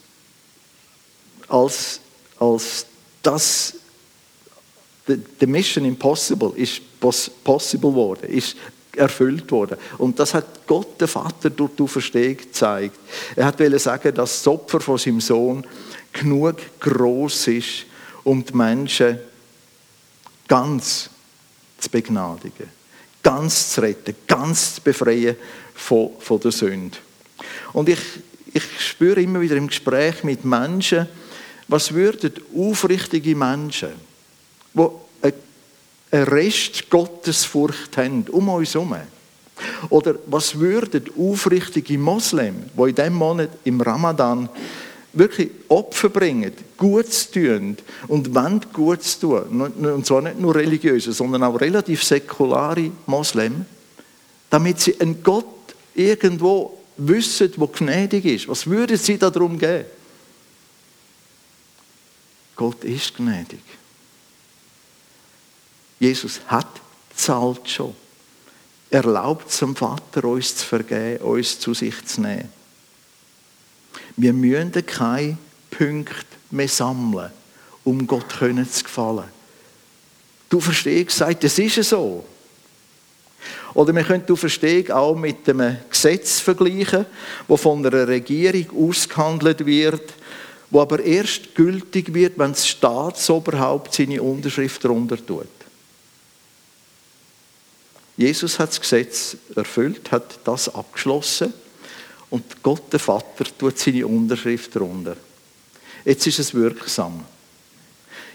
als, 1.47 1.99
als 2.39 2.85
das, 3.21 3.75
the 5.07 5.47
Mission 5.47 5.85
Impossible 5.85 6.53
ist 6.55 6.81
possible 6.99 7.93
worden, 7.93 8.29
ist 8.29 8.55
erfüllt 8.95 9.51
worden. 9.51 9.77
Und 9.97 10.19
das 10.19 10.33
hat 10.33 10.67
Gott, 10.67 10.99
der 10.99 11.07
Vater, 11.07 11.49
durch 11.49 11.71
die 11.77 11.83
Auferstehung 11.83 12.37
gezeigt. 12.37 12.99
Er 13.35 13.45
hat 13.45 13.57
sagen, 13.79 14.13
dass 14.13 14.43
das 14.43 14.47
Opfer 14.47 14.79
von 14.79 14.97
seinem 14.97 15.21
Sohn 15.21 15.65
genug 16.13 16.57
groß 16.79 17.47
ist, 17.47 17.85
um 18.23 18.43
die 18.43 18.53
Menschen 18.53 19.19
ganz 20.47 21.09
zu 21.77 21.89
begnadigen, 21.89 22.69
ganz 23.23 23.73
zu 23.73 23.81
retten, 23.81 24.15
ganz 24.27 24.75
zu 24.75 24.81
befreien 24.81 25.35
von, 25.73 26.11
von 26.19 26.39
der 26.39 26.51
Sünde. 26.51 26.97
Und 27.73 27.89
ich, 27.89 27.99
ich 28.53 28.63
spüre 28.79 29.21
immer 29.21 29.39
wieder 29.39 29.55
im 29.55 29.67
Gespräch 29.67 30.23
mit 30.23 30.43
Menschen, 30.43 31.07
was 31.69 31.93
würden 31.93 32.33
aufrichtige 32.55 33.35
Menschen, 33.35 33.91
die 34.73 34.87
eine 36.11 36.31
Rest 36.31 36.89
Gottesfurcht 36.89 37.95
haben, 37.97 38.25
um 38.31 38.49
uns 38.49 38.73
herum, 38.73 38.95
oder 39.89 40.15
was 40.25 40.59
würden 40.59 41.05
aufrichtige 41.17 41.97
Moslem, 41.97 42.55
die 42.75 42.81
in 42.81 42.95
diesem 42.95 43.13
Monat 43.13 43.49
im 43.63 43.79
Ramadan 43.79 44.49
wirklich 45.13 45.49
Opfer 45.67 46.09
bringen, 46.09 46.51
Gutes 46.77 47.29
tun 47.29 47.77
und 48.07 48.33
wollen 48.33 48.61
Gutes 48.73 49.19
tun, 49.19 49.61
und 49.61 50.05
zwar 50.05 50.21
nicht 50.21 50.39
nur 50.39 50.55
religiöse, 50.55 51.13
sondern 51.13 51.43
auch 51.43 51.59
relativ 51.61 52.03
säkulare 52.03 52.91
Moslem, 53.05 53.65
damit 54.49 54.79
sie 54.79 54.99
einen 54.99 55.21
Gott 55.21 55.45
irgendwo 55.93 56.77
wissen, 56.97 57.51
wo 57.57 57.67
gnädig 57.67 58.25
ist. 58.25 58.47
Was 58.47 58.65
würden 58.65 58.97
sie 58.97 59.17
darum 59.17 59.57
geben? 59.57 59.85
Gott 62.59 62.83
ist 62.83 63.15
gnädig. 63.15 63.61
Jesus 65.97 66.41
hat 66.47 66.67
zahlt 67.15 67.69
schon. 67.69 67.95
Erlaubt 68.89 69.49
zum 69.49 69.77
Vater, 69.77 70.25
uns 70.25 70.57
zu 70.57 70.65
vergeben, 70.65 71.23
uns 71.23 71.57
zu 71.57 71.73
sich 71.73 72.05
zu 72.05 72.19
nehmen. 72.19 72.49
Wir 74.17 74.33
müssen 74.33 74.85
keine 74.85 75.37
Punkte 75.71 76.25
mehr 76.51 76.67
sammeln, 76.67 77.31
um 77.85 78.05
Gott 78.05 78.29
zu 78.29 78.83
gefallen. 78.83 79.29
Du 80.49 80.59
verstehst, 80.59 81.15
sagt, 81.15 81.41
das 81.45 81.57
ist 81.59 81.81
so. 81.81 82.25
Oder 83.73 83.95
wir 83.95 84.03
können 84.03 84.25
die 84.27 84.35
Verstehung 84.35 84.91
auch 84.91 85.15
mit 85.15 85.47
einem 85.47 85.77
Gesetz 85.89 86.41
vergleichen, 86.41 87.05
das 87.47 87.61
von 87.61 87.85
einer 87.85 88.05
Regierung 88.05 88.89
ausgehandelt 88.89 89.65
wird 89.65 90.18
wo 90.71 90.81
aber 90.81 91.03
erst 91.03 91.55
gültig 91.55 92.13
wird, 92.13 92.37
wenn 92.37 92.51
das 92.51 92.67
Staatsoberhaupt 92.67 93.93
seine 93.93 94.21
Unterschrift 94.21 94.83
darunter 94.83 95.17
tut. 95.23 95.47
Jesus 98.17 98.59
hat 98.59 98.69
das 98.69 98.81
Gesetz 98.81 99.37
erfüllt, 99.55 100.11
hat 100.11 100.39
das 100.43 100.73
abgeschlossen 100.73 101.53
und 102.29 102.61
Gott, 102.61 102.91
der 102.91 102.99
Vater, 102.99 103.45
tut 103.57 103.79
seine 103.79 104.05
Unterschrift 104.05 104.75
darunter. 104.75 105.15
Jetzt 106.05 106.27
ist 106.27 106.39
es 106.39 106.53
wirksam. 106.53 107.23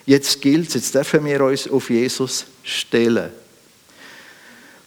Jetzt 0.07 0.41
gilt 0.41 0.69
es, 0.69 0.75
jetzt 0.75 0.95
dürfen 0.95 1.25
wir 1.25 1.43
uns 1.45 1.69
auf 1.69 1.89
Jesus 1.91 2.47
stellen. 2.63 3.31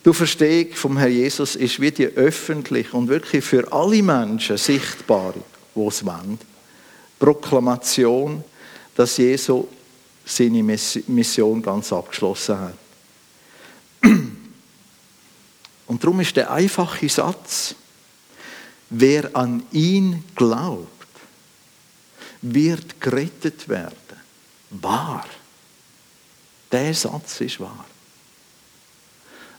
Du 0.04 0.14
Verstehung 0.14 0.74
vom 0.74 0.98
Herrn 0.98 1.12
Jesus 1.12 1.56
ist 1.56 1.82
wie 1.82 1.92
die 1.92 2.06
öffentlich 2.06 2.94
und 2.94 3.08
wirklich 3.08 3.44
für 3.44 3.72
alle 3.72 4.02
Menschen 4.02 4.58
sichtbar, 4.58 5.34
die 5.76 5.82
es 5.82 6.06
wollen. 6.06 6.40
Proklamation, 7.20 8.44
dass 8.96 9.18
Jesus 9.18 9.66
seine 10.26 10.64
Mission 10.64 11.62
ganz 11.62 11.94
abgeschlossen 11.94 12.60
hat. 12.60 12.78
Und 15.88 16.04
darum 16.04 16.20
ist 16.20 16.36
der 16.36 16.52
einfache 16.52 17.08
Satz, 17.08 17.76
wer 18.90 19.36
an 19.36 19.64
ihn 19.72 20.24
glaubt, 20.36 20.88
wird 22.42 23.00
gerettet 23.00 23.70
werden. 23.70 23.96
Wahr. 24.70 25.26
Der 26.72 26.94
Satz 26.94 27.42
ist 27.42 27.60
wahr. 27.60 27.86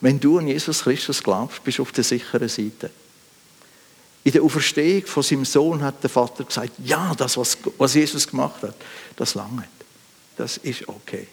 Wenn 0.01 0.21
du 0.21 0.39
an 0.39 0.47
Jesus 0.47 0.83
Christus 0.83 1.23
glaubst, 1.23 1.65
bist 1.65 1.79
du 1.79 1.83
auf 1.83 1.93
der 1.93 2.05
sicheren 2.05 2.49
Seite. 2.49 2.91
In 4.29 4.33
der 4.33 4.43
Auferstehung 4.43 5.07
von 5.07 5.23
seinem 5.23 5.47
Sohn 5.47 5.83
hat 5.83 6.03
der 6.03 6.11
Vater 6.11 6.45
gesagt, 6.45 6.73
ja, 6.85 7.15
das, 7.17 7.39
was, 7.39 7.95
Jesus 7.95 8.29
gemacht 8.29 8.63
hat, 8.63 8.75
das 9.17 9.35
lange. 9.35 9.65
Das 10.37 10.59
ist 10.59 10.87
okay. 10.87 11.27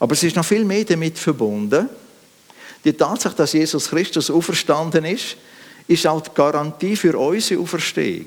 Aber 0.00 0.12
es 0.14 0.24
ist 0.24 0.34
noch 0.34 0.44
viel 0.44 0.64
mehr 0.64 0.84
damit 0.84 1.20
verbunden. 1.20 1.88
Die 2.84 2.94
Tatsache, 2.94 3.36
dass 3.36 3.52
Jesus 3.52 3.90
Christus 3.90 4.28
auferstanden 4.28 5.04
ist, 5.04 5.36
ist 5.86 6.04
auch 6.04 6.20
die 6.20 6.30
Garantie 6.34 6.96
für 6.96 7.16
unsere 7.16 7.60
Auferstehung. 7.60 8.26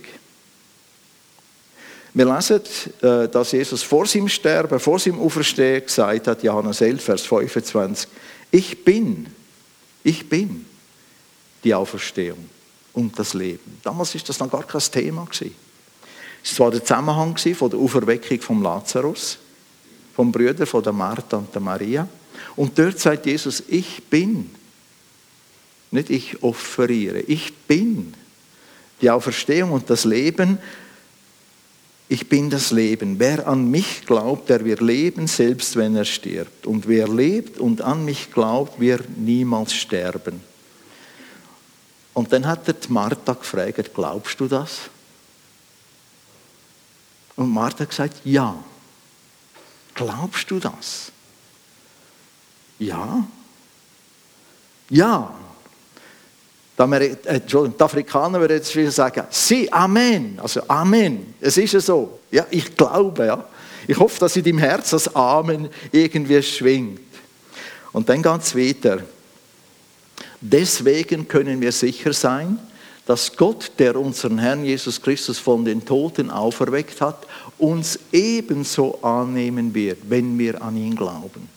Wir 2.13 2.33
lesen, 2.33 2.61
äh, 3.01 3.27
dass 3.27 3.51
Jesus 3.51 3.83
vor 3.83 4.05
seinem 4.05 4.29
Sterben, 4.29 4.79
vor 4.79 4.97
seinem 4.97 5.19
Auferstehen 5.19 5.85
gesagt 5.85 6.27
hat, 6.27 6.41
Johannes 6.41 6.79
11, 6.79 7.03
Vers 7.03 7.23
25, 7.23 8.07
ich 8.49 8.85
bin, 8.85 9.25
ich 10.05 10.29
bin 10.29 10.65
die 11.65 11.73
Auferstehung 11.73 12.52
und 12.93 13.17
das 13.17 13.33
Leben. 13.33 13.79
Damals 13.83 14.15
ist 14.15 14.27
das 14.29 14.39
noch 14.39 14.51
gar 14.51 14.63
kein 14.63 14.81
Thema 14.81 15.27
Es 16.43 16.59
war 16.59 16.71
der 16.71 16.83
Zusammenhang 16.83 17.37
von 17.37 17.69
der 17.69 17.79
Auferweckung 17.79 18.41
von 18.41 18.61
Lazarus, 18.61 19.37
vom 20.15 20.31
Brüder 20.31 20.65
von 20.65 20.83
der 20.83 20.93
Martha 20.93 21.37
und 21.37 21.53
der 21.53 21.61
Maria. 21.61 22.07
Und 22.55 22.77
dort 22.77 22.99
sagt 22.99 23.25
Jesus, 23.25 23.63
ich 23.67 24.03
bin. 24.03 24.51
Nicht 25.91 26.09
ich 26.09 26.41
offeriere, 26.41 27.19
ich 27.19 27.53
bin 27.67 28.13
die 28.99 29.09
Auferstehung 29.11 29.71
und 29.71 29.89
das 29.89 30.05
Leben 30.05 30.57
ich 32.13 32.29
bin 32.29 32.51
das 32.51 32.69
Leben. 32.69 33.17
Wer 33.17 33.47
an 33.47 33.71
mich 33.71 34.05
glaubt, 34.05 34.49
der 34.49 34.63
wird 34.65 34.81
leben, 34.81 35.25
selbst 35.25 35.75
wenn 35.75 35.95
er 35.95 36.05
stirbt. 36.05 36.67
Und 36.67 36.87
wer 36.87 37.07
lebt 37.07 37.57
und 37.57 37.81
an 37.81 38.05
mich 38.05 38.31
glaubt, 38.31 38.79
wird 38.79 39.17
niemals 39.17 39.73
sterben. 39.73 40.41
Und 42.13 42.31
dann 42.31 42.45
hat 42.45 42.67
er 42.67 42.75
Martha 42.89 43.33
gefragt, 43.33 43.93
glaubst 43.93 44.39
du 44.39 44.47
das? 44.47 44.81
Und 47.35 47.49
Martha 47.49 47.79
hat 47.79 47.89
gesagt, 47.89 48.17
ja. 48.23 48.55
Glaubst 49.95 50.49
du 50.49 50.59
das? 50.59 51.11
Ja. 52.79 53.25
Ja. 54.89 55.33
Äh, 56.77 57.39
die 57.39 57.81
Afrikaner 57.81 58.39
würden 58.39 58.57
jetzt 58.57 58.75
wieder 58.75 58.91
sagen, 58.91 59.25
sie, 59.29 59.71
Amen. 59.71 60.39
Also 60.41 60.61
Amen. 60.67 61.35
Es 61.39 61.57
ist 61.57 61.73
ja 61.73 61.79
so. 61.79 62.19
Ja, 62.31 62.45
ich 62.49 62.75
glaube, 62.75 63.25
ja. 63.27 63.47
Ich 63.87 63.97
hoffe, 63.97 64.19
dass 64.19 64.35
in 64.35 64.43
deinem 64.43 64.59
Herz 64.59 64.91
das 64.91 65.13
Amen 65.15 65.69
irgendwie 65.91 66.41
schwingt. 66.41 67.01
Und 67.91 68.09
dann 68.09 68.21
es 68.39 68.55
weiter. 68.55 68.99
Deswegen 70.45 71.25
können 71.25 71.61
wir 71.61 71.71
sicher 71.71 72.11
sein, 72.11 72.59
dass 73.05 73.33
Gott, 73.37 73.71
der 73.79 73.95
unseren 73.95 74.39
Herrn 74.39 74.65
Jesus 74.65 75.01
Christus 75.01 75.39
von 75.39 75.63
den 75.63 75.85
Toten 75.85 76.29
auferweckt 76.29 76.99
hat, 76.99 77.25
uns 77.57 77.97
ebenso 78.11 79.01
annehmen 79.01 79.73
wird, 79.73 79.99
wenn 80.09 80.37
wir 80.37 80.61
an 80.61 80.75
ihn 80.75 80.95
glauben. 80.97 81.47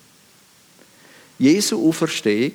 Jesu 1.36 1.88
Auferstehung 1.88 2.52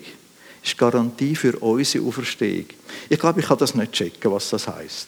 ist 0.63 0.77
Garantie 0.77 1.35
für 1.35 1.57
unsere 1.59 2.05
Auferstehung. 2.05 2.67
Ich 3.09 3.19
glaube, 3.19 3.41
ich 3.41 3.45
kann 3.45 3.57
das 3.57 3.75
nicht 3.75 3.91
checken, 3.91 4.31
was 4.31 4.49
das 4.51 4.65
heißt. 4.69 5.07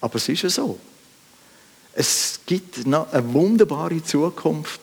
Aber 0.00 0.16
es 0.16 0.26
ist 0.26 0.42
ja 0.42 0.48
so. 0.48 0.78
Es 1.92 2.40
gibt 2.46 2.86
eine 2.86 3.06
wunderbare 3.26 4.02
Zukunft, 4.02 4.80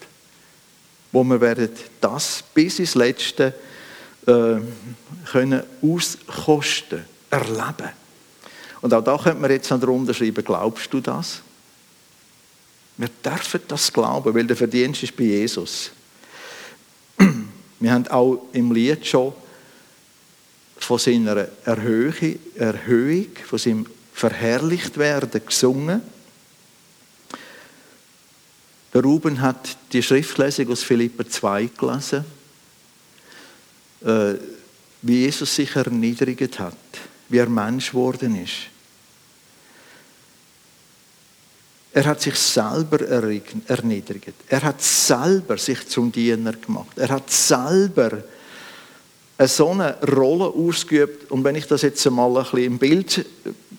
wo 1.12 1.24
wir 1.24 1.41
werden 1.41 1.72
das 2.00 2.43
bis 2.53 2.77
ins 2.77 2.93
Letzte 2.93 3.55
äh, 4.29 4.62
können 5.31 5.63
auskosten, 5.81 7.05
erleben. 7.29 7.89
Und 8.81 8.94
auch 8.94 9.03
da 9.03 9.18
könnte 9.18 9.42
man 9.42 9.51
jetzt 9.51 9.70
darunter 9.70 10.13
schreiben, 10.13 10.44
glaubst 10.44 10.94
du 10.94 11.01
das? 11.01 11.42
Wir 12.98 13.09
dürfen 13.24 13.61
das 13.68 13.92
glauben, 13.92 14.33
weil 14.33 14.46
der 14.46 14.57
Verdienst 14.57 15.03
ist 15.03 15.15
bei 15.15 15.24
Jesus. 15.24 15.92
Wir 17.79 17.92
haben 17.94 18.07
auch 18.07 18.48
im 18.51 18.72
Lied 18.72 19.05
schon 19.05 19.33
von 20.77 21.00
seiner 21.00 21.48
Erhöhung, 21.65 22.39
Erhöhung 22.55 23.27
von 23.48 23.59
seinem 23.59 23.85
Verherrlichtwerden 24.13 25.46
gesungen. 25.46 26.01
Der 28.94 29.01
Ruben 29.01 29.39
hat 29.39 29.77
die 29.94 30.03
Schriftlesung 30.03 30.70
aus 30.72 30.83
Philipper 30.83 31.27
2 31.27 31.70
gelesen, 31.77 32.25
wie 34.01 35.20
Jesus 35.20 35.55
sich 35.55 35.75
erniedrigt 35.75 36.59
hat, 36.59 36.75
wie 37.29 37.38
er 37.38 37.50
Mensch 37.50 37.92
geworden 37.92 38.42
ist. 38.42 38.70
Er 41.92 42.05
hat 42.05 42.22
sich 42.22 42.35
selber 42.35 43.01
erniedrigt. 43.01 44.35
Er 44.48 44.62
hat 44.62 44.81
selber 44.81 45.57
sich 45.57 45.88
zum 45.88 46.12
Diener 46.12 46.53
gemacht. 46.53 46.98
Er 46.98 47.09
hat 47.09 47.29
selber 47.31 48.24
so 49.48 49.72
eine 49.72 49.98
Rolle 50.01 50.46
ausgeübt. 50.46 51.31
Und 51.31 51.44
wenn 51.44 51.55
ich 51.55 51.66
das 51.66 51.81
jetzt 51.81 52.05
einmal 52.05 52.38
ein 52.38 52.44
bisschen 52.44 52.64
im 52.64 52.77
Bild, 52.77 53.25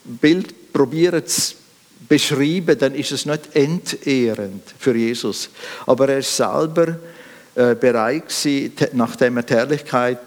Bild 0.04 0.72
probiere 0.72 1.24
zu 1.24 1.54
beschreiben, 2.08 2.76
dann 2.78 2.94
ist 2.94 3.12
es 3.12 3.26
nicht 3.26 3.54
entehrend 3.54 4.62
für 4.78 4.96
Jesus. 4.96 5.50
Aber 5.86 6.08
er 6.08 6.18
ist 6.18 6.36
selber 6.36 6.88
äh, 6.88 6.96
bereit 7.54 8.28
gewesen, 8.28 8.72
nachdem 8.92 9.36
er 9.36 9.42
die 9.42 9.54
Herrlichkeit, 9.54 10.20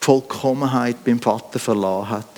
die 0.00 0.04
Vollkommenheit 0.04 1.04
beim 1.04 1.20
Vater 1.20 1.58
verlassen 1.58 2.10
hat, 2.10 2.28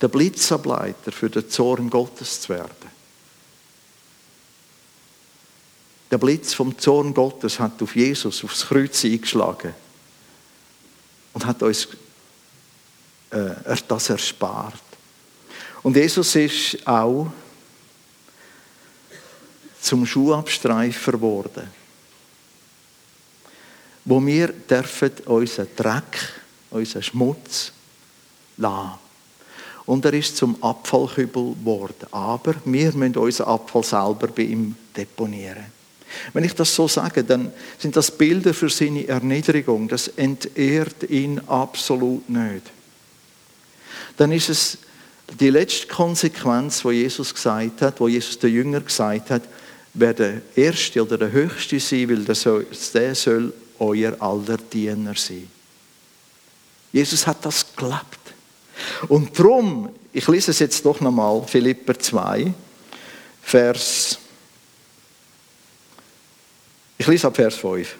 der 0.00 0.08
Blitzableiter 0.08 1.12
für 1.12 1.30
den 1.30 1.48
Zorn 1.48 1.90
Gottes 1.90 2.40
zu 2.42 2.50
werden. 2.50 2.96
Der 6.10 6.18
Blitz 6.18 6.54
vom 6.54 6.78
Zorn 6.78 7.12
Gottes 7.12 7.58
hat 7.58 7.82
auf 7.82 7.96
Jesus, 7.96 8.44
aufs 8.44 8.66
Kreuz 8.66 9.04
eingeschlagen 9.04 9.74
und 11.32 11.44
hat 11.44 11.62
uns 11.62 11.88
äh, 13.30 13.76
das 13.88 14.10
erspart. 14.10 14.80
Und 15.82 15.96
Jesus 15.96 16.34
ist 16.36 16.86
auch 16.86 17.30
zum 19.80 20.06
Schuhabstreifer 20.06 21.12
geworden, 21.12 21.68
wo 24.06 24.24
wir 24.24 24.48
dürfen 24.48 25.10
unseren 25.26 25.66
Dreck, 25.76 26.32
unseren 26.70 27.02
Schmutz 27.02 27.72
lassen. 28.56 28.92
Und 29.84 30.04
er 30.04 30.14
ist 30.14 30.36
zum 30.36 30.60
Abfallkübel 30.62 31.54
geworden. 31.54 32.06
Aber 32.10 32.54
wir 32.64 32.92
müssen 32.92 33.16
unseren 33.16 33.48
Abfall 33.48 33.84
selber 33.84 34.28
bei 34.28 34.42
ihm 34.42 34.74
deponieren. 34.96 35.66
Wenn 36.32 36.44
ich 36.44 36.54
das 36.54 36.74
so 36.74 36.88
sage, 36.88 37.24
dann 37.24 37.52
sind 37.78 37.96
das 37.96 38.10
Bilder 38.10 38.54
für 38.54 38.70
seine 38.70 39.06
Erniedrigung. 39.06 39.88
Das 39.88 40.08
entehrt 40.08 41.08
ihn 41.10 41.40
absolut 41.46 42.28
nicht. 42.28 42.62
Dann 44.16 44.32
ist 44.32 44.48
es 44.48 44.78
die 45.40 45.50
letzte 45.50 45.88
Konsequenz, 45.88 46.84
wo 46.84 46.90
Jesus 46.92 47.34
gesagt 47.34 47.82
hat, 47.82 48.00
wo 48.00 48.08
Jesus 48.08 48.38
der 48.38 48.50
Jünger 48.50 48.80
gesagt 48.80 49.30
hat, 49.30 49.42
wer 49.94 50.14
der 50.14 50.42
Erste 50.54 51.02
oder 51.02 51.18
der 51.18 51.32
Höchste 51.32 51.80
sein 51.80 52.08
will, 52.08 52.24
der 52.24 52.34
soll, 52.34 52.66
der 52.94 53.14
soll 53.14 53.52
euer 53.78 54.20
aller 54.20 54.56
Diener 54.56 55.14
sein. 55.14 55.50
Jesus 56.92 57.26
hat 57.26 57.44
das 57.44 57.74
gelebt. 57.74 58.20
Und 59.08 59.38
darum, 59.38 59.90
ich 60.12 60.26
lese 60.28 60.50
es 60.50 60.58
jetzt 60.58 60.84
doch 60.84 61.00
nochmal, 61.00 61.42
Philipper 61.46 61.98
2, 61.98 62.52
Vers 63.42 64.18
ich 66.98 67.06
lese 67.06 67.26
ab 67.26 67.36
Vers 67.36 67.56
5. 67.56 67.94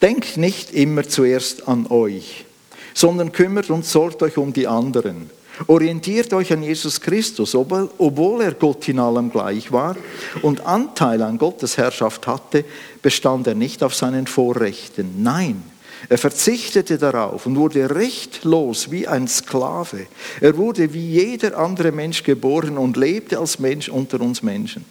Denkt 0.00 0.36
nicht 0.36 0.72
immer 0.72 1.06
zuerst 1.06 1.68
an 1.68 1.86
euch, 1.88 2.46
sondern 2.94 3.32
kümmert 3.32 3.70
und 3.70 3.84
sorgt 3.84 4.22
euch 4.22 4.38
um 4.38 4.52
die 4.52 4.66
anderen. 4.66 5.30
Orientiert 5.66 6.32
euch 6.32 6.52
an 6.52 6.62
Jesus 6.62 7.00
Christus, 7.00 7.54
obwohl 7.54 8.42
er 8.42 8.54
Gott 8.54 8.88
in 8.88 8.98
allem 8.98 9.30
gleich 9.30 9.70
war 9.70 9.96
und 10.42 10.66
Anteil 10.66 11.22
an 11.22 11.38
Gottes 11.38 11.76
Herrschaft 11.76 12.26
hatte, 12.26 12.64
bestand 13.02 13.46
er 13.46 13.54
nicht 13.54 13.82
auf 13.82 13.94
seinen 13.94 14.26
Vorrechten. 14.26 15.22
Nein, 15.22 15.62
er 16.08 16.18
verzichtete 16.18 16.96
darauf 16.96 17.46
und 17.46 17.56
wurde 17.56 17.94
rechtlos 17.94 18.90
wie 18.90 19.06
ein 19.06 19.28
Sklave. 19.28 20.06
Er 20.40 20.56
wurde 20.56 20.94
wie 20.94 21.10
jeder 21.10 21.58
andere 21.58 21.92
Mensch 21.92 22.22
geboren 22.22 22.78
und 22.78 22.96
lebte 22.96 23.38
als 23.38 23.58
Mensch 23.58 23.88
unter 23.88 24.20
uns 24.20 24.42
Menschen. 24.42 24.84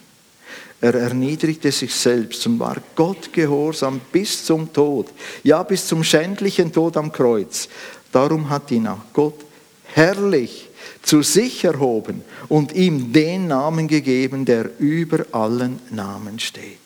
Er 0.80 0.94
erniedrigte 0.94 1.72
sich 1.72 1.94
selbst 1.94 2.46
und 2.46 2.58
war 2.58 2.76
Gott 2.94 3.32
gehorsam 3.32 4.00
bis 4.12 4.44
zum 4.46 4.72
Tod, 4.72 5.08
ja 5.42 5.62
bis 5.62 5.86
zum 5.86 6.02
schändlichen 6.02 6.72
Tod 6.72 6.96
am 6.96 7.12
Kreuz. 7.12 7.68
Darum 8.10 8.48
hat 8.48 8.70
ihn 8.70 8.86
auch 8.86 9.00
Gott 9.12 9.34
herrlich 9.94 10.68
zu 11.02 11.22
sich 11.22 11.64
erhoben 11.64 12.22
und 12.48 12.72
ihm 12.72 13.12
den 13.12 13.48
Namen 13.48 13.88
gegeben, 13.88 14.44
der 14.44 14.70
über 14.78 15.26
allen 15.32 15.80
Namen 15.90 16.38
steht. 16.38 16.78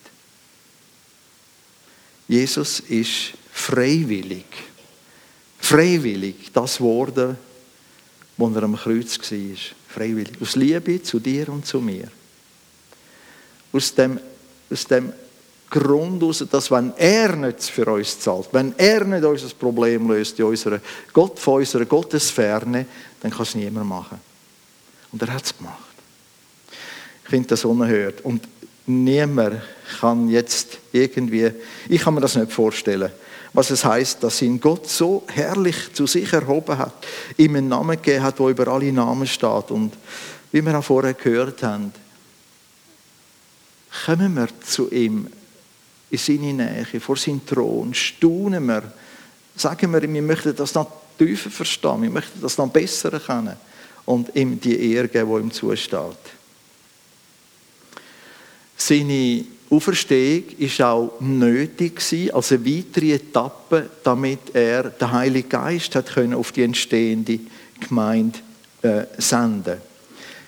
Jesus 2.29 2.81
ist 2.81 3.33
freiwillig, 3.53 4.47
freiwillig 5.59 6.51
das 6.53 6.81
wurde, 6.81 7.37
wo 8.37 8.49
er 8.49 8.62
am 8.62 8.77
Kreuz 8.77 9.19
war. 9.19 9.57
Freiwillig. 9.88 10.40
Aus 10.40 10.57
Liebe 10.57 11.01
zu 11.03 11.21
dir 11.21 11.49
und 11.51 11.64
zu 11.64 11.81
mir. 11.81 12.09
Aus 13.73 13.95
dem, 13.95 14.19
aus 14.69 14.85
dem 14.87 15.12
Grund 15.75 16.23
heraus, 16.23 16.45
dass 16.49 16.71
wenn 16.71 16.93
er 16.97 17.35
nicht 17.35 17.65
für 17.65 17.87
uns 17.87 18.21
zahlt, 18.21 18.49
wenn 18.53 18.75
er 18.79 19.05
nicht 19.05 19.25
unser 19.25 19.49
Problem 19.49 20.09
löst 20.09 20.39
in 20.39 20.45
unserer 20.45 20.79
Gott, 21.13 21.41
von 21.41 21.55
unserer 21.55 21.85
Gottesferne, 21.85 22.87
dann 23.21 23.33
kann 23.33 23.43
es 23.43 23.57
niemand 23.57 23.89
machen. 23.89 24.21
Und 25.11 25.21
er 25.23 25.35
hat 25.35 25.45
es 25.45 25.57
gemacht. 25.57 25.79
Ich 27.25 27.31
finde 27.31 27.49
das 27.49 27.65
unerhört. 27.65 28.21
Und 28.25 28.47
niemand 28.87 29.63
kann 29.99 30.29
jetzt 30.29 30.79
irgendwie, 30.93 31.51
ich 31.89 32.03
kann 32.03 32.15
mir 32.15 32.21
das 32.21 32.37
nicht 32.37 32.53
vorstellen, 32.53 33.11
was 33.53 33.71
es 33.71 33.85
heißt, 33.85 34.23
dass 34.23 34.43
ihn 34.43 34.61
Gott 34.61 34.89
so 34.89 35.25
herrlich 35.27 35.93
zu 35.93 36.07
sich 36.07 36.33
erhoben 36.33 36.79
hat, 36.79 36.95
ihm 37.37 37.57
einen 37.57 37.69
Namen 37.69 37.97
gegeben 37.97 38.23
hat, 38.23 38.39
wo 38.39 38.49
über 38.49 38.69
alle 38.69 38.93
Namen 38.93 39.27
steht. 39.27 39.71
Und 39.71 39.93
wie 40.53 40.65
wir 40.65 40.79
auch 40.79 40.85
vorher 40.85 41.15
gehört 41.15 41.65
haben, 41.65 41.93
kommen 44.05 44.35
wir 44.35 44.49
zu 44.61 44.89
ihm 44.93 45.27
in 46.14 46.18
seine 46.18 46.53
Nähe, 46.53 47.00
vor 47.00 47.16
seinen 47.16 47.44
Thron, 47.44 47.92
staunen 47.94 48.66
wir, 48.66 48.83
sagen 49.57 49.92
wir, 49.92 50.03
wir 50.03 50.22
möchten 50.22 50.55
das 50.57 50.74
noch 50.74 50.90
tiefer 51.18 51.50
verstehen, 51.50 52.03
wir 52.03 52.11
möchten 52.11 52.40
das 52.40 52.59
noch 52.59 52.68
besser 52.68 53.12
erkennen 53.12 53.57
und 54.07 54.35
ihm 54.35 54.61
die 54.61 54.92
Ehre 54.92 55.09
geben, 55.09 55.35
die 55.35 55.42
ihm 55.42 55.53
zusteht. 55.53 56.00
Seine 58.77 59.44
Auferstehung 59.70 60.44
war 60.79 60.92
auch 60.92 61.20
nötig 61.20 62.00
als 62.33 62.53
eine 62.53 62.66
weitere 62.66 63.14
Etappe, 63.14 63.90
damit 64.03 64.55
er 64.55 64.90
den 64.90 65.12
Heiligen 65.12 65.48
Geist 65.48 65.94
hat 65.94 66.12
können 66.12 66.35
auf 66.35 66.53
die 66.53 66.62
entstehende 66.62 67.40
Gemeinde 67.81 68.38
äh, 68.83 69.05
senden 69.18 69.79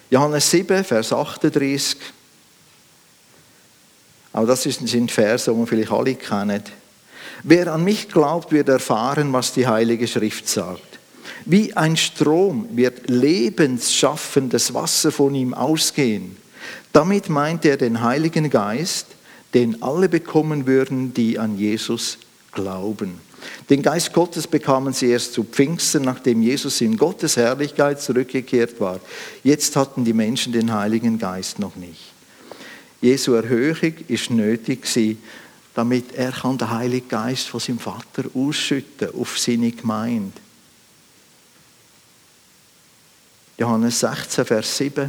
Johannes 0.09 0.48
7, 0.50 0.85
Vers 0.85 1.12
38. 1.12 1.96
Auch 4.37 4.46
das 4.46 4.64
sind 4.64 5.11
Verse, 5.11 5.51
die 5.51 5.57
wir 5.57 5.66
vielleicht 5.66 5.90
alle 5.90 6.14
kennen. 6.14 6.62
Wer 7.42 7.72
an 7.72 7.83
mich 7.83 8.11
glaubt, 8.11 8.53
wird 8.53 8.68
erfahren, 8.68 9.33
was 9.33 9.55
die 9.55 9.66
Heilige 9.66 10.07
Schrift 10.07 10.46
sagt. 10.46 10.99
Wie 11.46 11.75
ein 11.75 11.96
Strom 11.96 12.68
wird 12.72 13.09
lebensschaffendes 13.09 14.75
Wasser 14.75 15.11
von 15.11 15.35
ihm 15.35 15.55
ausgehen. 15.55 16.37
Damit 16.92 17.31
meint 17.31 17.64
er 17.64 17.79
den 17.79 18.03
Heiligen 18.03 18.51
Geist, 18.51 19.07
den 19.55 19.83
alle 19.83 20.11
bekommen 20.11 20.66
würden, 20.66 21.14
die 21.14 21.38
an 21.38 21.57
Jesus 21.57 22.18
glauben. 22.53 23.20
Den 23.70 23.81
Geist 23.81 24.12
Gottes 24.12 24.46
bekamen 24.46 24.92
sie 24.92 25.09
erst 25.09 25.33
zu 25.33 25.44
Pfingsten, 25.44 26.03
nachdem 26.03 26.42
Jesus 26.42 26.83
in 26.83 26.99
Gottes 26.99 27.38
Herrlichkeit 27.38 28.03
zurückgekehrt 28.03 28.81
war. 28.81 29.01
Jetzt 29.42 29.77
hatten 29.77 30.05
die 30.05 30.12
Menschen 30.12 30.53
den 30.53 30.75
Heiligen 30.75 31.18
Geist 31.18 31.59
noch 31.59 31.77
nicht. 31.77 32.15
Jesu 33.07 33.35
Erhöhung 33.35 33.95
ist 34.09 34.31
nötig 34.31 34.83
gewesen, 34.83 35.23
damit 35.77 36.12
er 36.16 36.33
kann 36.33 36.59
den 36.59 36.69
Heiligen 36.69 37.09
Geist 37.09 37.47
von 37.47 37.61
seinem 37.61 37.79
Vater 37.79 38.25
ausschütten 38.35 39.14
auf 39.14 39.38
seine 39.38 39.71
Gemeinde. 39.71 40.33
Johannes 43.59 44.01
16, 44.01 44.45
Vers 44.45 44.77
7. 44.77 45.09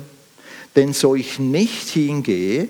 Denn 0.76 0.94
so 0.94 1.16
ich 1.16 1.40
nicht 1.40 1.90
hingehe, 1.90 2.70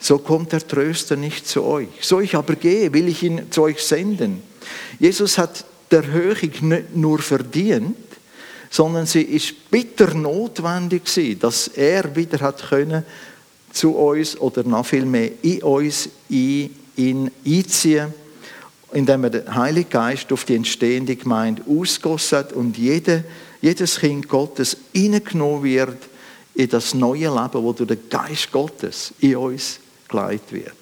so 0.00 0.18
kommt 0.18 0.50
der 0.50 0.66
Tröster 0.66 1.14
nicht 1.14 1.46
zu 1.46 1.62
euch. 1.62 1.86
So 2.00 2.18
ich 2.18 2.34
aber 2.34 2.56
gehe, 2.56 2.92
will 2.92 3.06
ich 3.06 3.22
ihn 3.22 3.48
zu 3.52 3.62
euch 3.62 3.80
senden. 3.80 4.42
Jesus 4.98 5.38
hat 5.38 5.64
der 5.92 6.02
Erhöhung 6.02 6.68
nicht 6.68 6.96
nur 6.96 7.20
verdient, 7.20 7.96
sondern 8.70 9.06
sie 9.06 9.22
ist 9.22 9.70
bitter 9.70 10.14
notwendig 10.14 11.04
dass 11.38 11.68
er 11.68 12.16
wieder 12.16 12.40
hat 12.40 12.68
können 12.68 13.04
zu 13.72 13.96
uns 13.96 14.38
oder 14.38 14.62
noch 14.62 14.86
viel 14.86 15.06
mehr 15.06 15.30
in 15.42 15.62
uns 15.62 16.08
in, 16.28 16.70
in 16.96 17.30
einziehen, 17.44 18.12
indem 18.92 19.24
er 19.24 19.30
den 19.30 19.54
Heiligen 19.54 19.90
Geist 19.90 20.32
auf 20.32 20.44
die 20.44 20.54
entstehende 20.54 21.16
Gemeinde 21.16 21.62
ausgossen 21.68 22.38
hat 22.38 22.52
und 22.52 22.76
jede, 22.76 23.24
jedes 23.60 23.98
Kind 23.98 24.28
Gottes 24.28 24.76
hineingenommen 24.92 25.62
wird 25.62 25.98
in 26.54 26.68
das 26.68 26.92
neue 26.92 27.28
Leben, 27.28 27.62
wo 27.62 27.72
durch 27.72 27.88
den 27.88 28.08
Geist 28.10 28.52
Gottes 28.52 29.14
in 29.20 29.36
uns 29.36 29.80
geleitet 30.08 30.52
wird. 30.52 30.76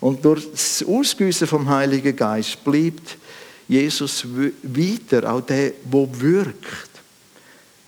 Und 0.00 0.24
durch 0.24 0.50
das 0.50 0.84
Ausgüssen 0.86 1.46
vom 1.46 1.68
Heiligen 1.68 2.16
Geist 2.16 2.62
bleibt 2.64 3.16
Jesus 3.68 4.24
weiter, 4.62 5.32
auch 5.32 5.40
der, 5.40 5.72
wo 5.84 6.08
wirkt. 6.12 6.90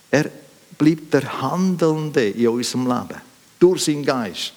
Er 0.09 0.31
bleibt 0.77 1.13
der 1.13 1.41
Handelnde 1.41 2.29
in 2.29 2.47
unserem 2.47 2.87
Leben 2.87 3.28
durch 3.59 3.83
seinen 3.83 4.05
Geist. 4.05 4.53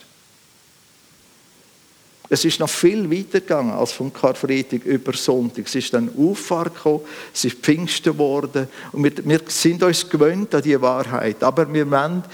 Es 2.29 2.47
ist 2.47 2.61
noch 2.61 2.71
viel 2.71 3.11
weiter 3.11 3.41
gegangen 3.41 3.73
als 3.73 3.93
vom 3.93 4.11
Karfreitag 4.11 4.87
über 4.87 5.13
Sonntag. 5.13 5.67
Es 5.67 5.75
ist 5.75 5.93
dann 5.93 6.11
Auffahrt 6.17 6.75
gekommen, 6.75 7.03
es 7.35 7.45
ist 7.45 7.59
Pfingsten 7.59 8.13
geworden 8.13 8.69
und 8.93 9.05
wir, 9.05 9.13
wir 9.23 9.41
sind 9.49 9.83
uns 9.83 10.09
gewöhnt 10.09 10.55
an 10.55 10.63
diese 10.63 10.81
Wahrheit. 10.81 11.43
Aber 11.43 11.71
wir 11.71 11.91
wollen 11.91 12.25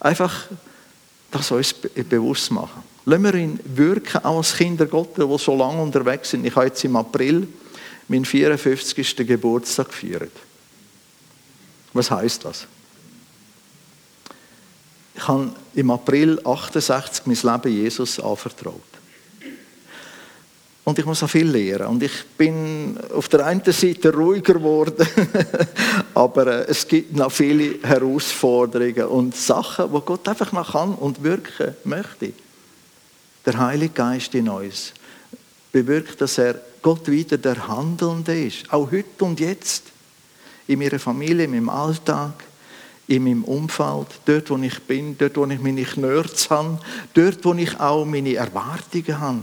einfach 0.00 0.48
das 1.30 1.50
uns 1.50 1.72
bewusst 1.72 2.50
machen. 2.50 2.82
Lassen 3.06 3.24
wir 3.24 3.34
ihn 3.36 3.60
wirken, 3.64 4.22
auch 4.22 4.36
als 4.36 4.54
Kinder 4.54 4.84
Gottes, 4.84 5.26
die 5.26 5.38
so 5.38 5.56
lange 5.56 5.80
unterwegs 5.80 6.28
sind. 6.28 6.44
Ich 6.44 6.54
habe 6.54 6.66
jetzt 6.66 6.84
im 6.84 6.96
April 6.96 7.48
meinen 8.06 8.26
54. 8.26 9.16
Geburtstag 9.26 9.88
gefeiert. 9.88 10.32
Was 11.94 12.10
heißt 12.10 12.44
das? 12.44 12.66
Ich 15.18 15.26
habe 15.26 15.50
im 15.74 15.90
April 15.90 16.40
68 16.44 17.26
mein 17.26 17.34
Leben 17.34 17.76
Jesus 17.76 18.20
anvertraut. 18.20 18.80
Und 20.84 20.96
ich 20.96 21.04
muss 21.04 21.24
auch 21.24 21.28
viel 21.28 21.48
lernen. 21.48 21.88
Und 21.88 22.04
ich 22.04 22.24
bin 22.36 22.96
auf 23.12 23.28
der 23.28 23.44
einen 23.44 23.64
Seite 23.64 24.14
ruhiger 24.14 24.54
geworden, 24.54 25.04
aber 26.14 26.46
äh, 26.46 26.66
es 26.68 26.86
gibt 26.86 27.16
noch 27.16 27.32
viele 27.32 27.82
Herausforderungen 27.82 29.06
und 29.06 29.34
Sachen, 29.34 29.90
wo 29.90 30.00
Gott 30.02 30.28
einfach 30.28 30.52
noch 30.52 30.70
kann 30.70 30.94
und 30.94 31.20
wirken 31.24 31.74
möchte. 31.82 32.32
Der 33.44 33.58
Heilige 33.58 33.94
Geist 33.94 34.32
in 34.36 34.48
uns 34.48 34.92
bewirkt, 35.72 36.20
dass 36.20 36.38
er 36.38 36.60
Gott 36.80 37.08
wieder 37.08 37.38
der 37.38 37.66
Handelnde 37.66 38.40
ist, 38.40 38.72
auch 38.72 38.92
heute 38.92 39.24
und 39.24 39.40
jetzt, 39.40 39.82
in 40.68 40.78
meiner 40.78 41.00
Familie, 41.00 41.46
in 41.46 41.50
meinem 41.50 41.70
Alltag 41.70 42.44
in 43.08 43.24
meinem 43.24 43.44
Umfeld, 43.44 44.06
dort, 44.26 44.50
wo 44.50 44.58
ich 44.58 44.78
bin, 44.80 45.16
dort, 45.16 45.36
wo 45.36 45.46
ich 45.46 45.60
meine 45.60 45.82
Knörz 45.82 46.50
habe, 46.50 46.78
dort, 47.14 47.44
wo 47.44 47.54
ich 47.54 47.80
auch 47.80 48.04
meine 48.04 48.34
Erwartungen 48.34 49.18
habe. 49.18 49.38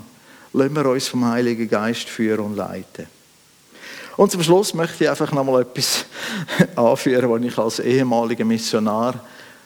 Lassen 0.54 0.75
wir 0.75 0.86
uns 0.86 1.08
vom 1.08 1.25
Heiligen 1.25 1.67
Geist 1.67 2.08
führen 2.08 2.45
und 2.45 2.56
leiten. 2.56 3.08
Und 4.15 4.32
zum 4.32 4.43
Schluss 4.43 4.73
möchte 4.73 5.04
ich 5.04 5.10
einfach 5.10 5.32
noch 5.32 5.43
mal 5.43 5.63
etwas 5.63 6.06
anführen, 6.75 7.30
was 7.30 7.41
ich 7.41 7.58
als 7.58 7.80
ehemaliger 7.80 8.45
Missionar 8.45 9.19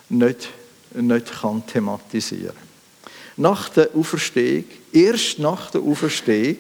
nicht, 0.08 0.50
nicht 0.96 1.42
kann 1.42 1.68
thematisieren 1.68 2.56
kann. 2.56 3.14
Nach 3.38 3.70
der 3.70 3.90
Auferstehung, 3.96 4.66
erst 4.92 5.40
nach 5.40 5.70
der 5.72 5.82
Auferstehung, 5.82 6.58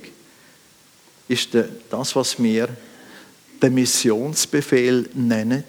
ist 1.28 1.49
das, 1.89 2.15
was 2.15 2.41
wir 2.41 2.69
den 3.62 3.73
Missionsbefehl 3.73 5.10
nennen, 5.13 5.63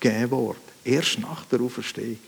gegeben 0.00 0.30
worden. 0.30 0.71
Erst 0.84 1.18
nach 1.20 1.44
der 1.46 1.60
Auferstehung. 1.60 2.18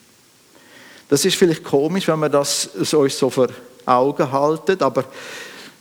Das 1.08 1.24
ist 1.24 1.36
vielleicht 1.36 1.64
komisch, 1.64 2.08
wenn 2.08 2.18
man 2.18 2.32
das 2.32 2.66
uns 2.66 3.18
so 3.18 3.30
vor 3.30 3.48
Augen 3.84 4.32
halten, 4.32 4.82
aber 4.82 5.04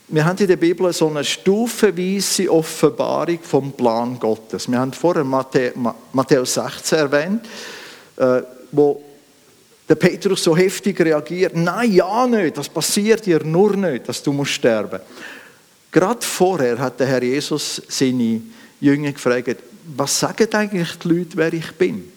wir 0.09 0.25
haben 0.25 0.37
in 0.37 0.47
der 0.47 0.57
Bibel 0.57 0.91
so 0.91 1.07
eine 1.09 1.23
stufenweise 1.23 2.51
Offenbarung 2.51 3.39
vom 3.41 3.71
Plan 3.71 4.19
Gottes. 4.19 4.69
Wir 4.69 4.77
haben 4.77 4.93
vorher 4.93 5.23
Matthäus 5.23 6.53
16 6.53 6.97
erwähnt, 6.99 7.45
äh, 8.17 8.41
wo 8.71 9.01
der 9.87 9.95
Petrus 9.95 10.43
so 10.43 10.55
heftig 10.55 10.99
reagiert, 10.99 11.55
nein, 11.55 11.91
ja 11.91 12.27
nicht, 12.27 12.57
das 12.57 12.69
passiert 12.69 13.25
dir 13.25 13.43
nur 13.43 13.75
nicht, 13.75 14.07
dass 14.07 14.21
du 14.21 14.31
musst 14.31 14.51
sterben. 14.51 14.99
Gerade 15.91 16.21
vorher 16.21 16.77
hat 16.79 16.99
der 16.99 17.07
Herr 17.07 17.23
Jesus 17.23 17.81
seine 17.87 18.41
Jünger 18.79 19.11
gefragt, 19.11 19.57
was 19.95 20.19
sagen 20.19 20.47
eigentlich 20.53 20.97
die 20.99 21.07
Leute, 21.07 21.37
wer 21.37 21.53
ich 21.53 21.71
bin? 21.73 22.12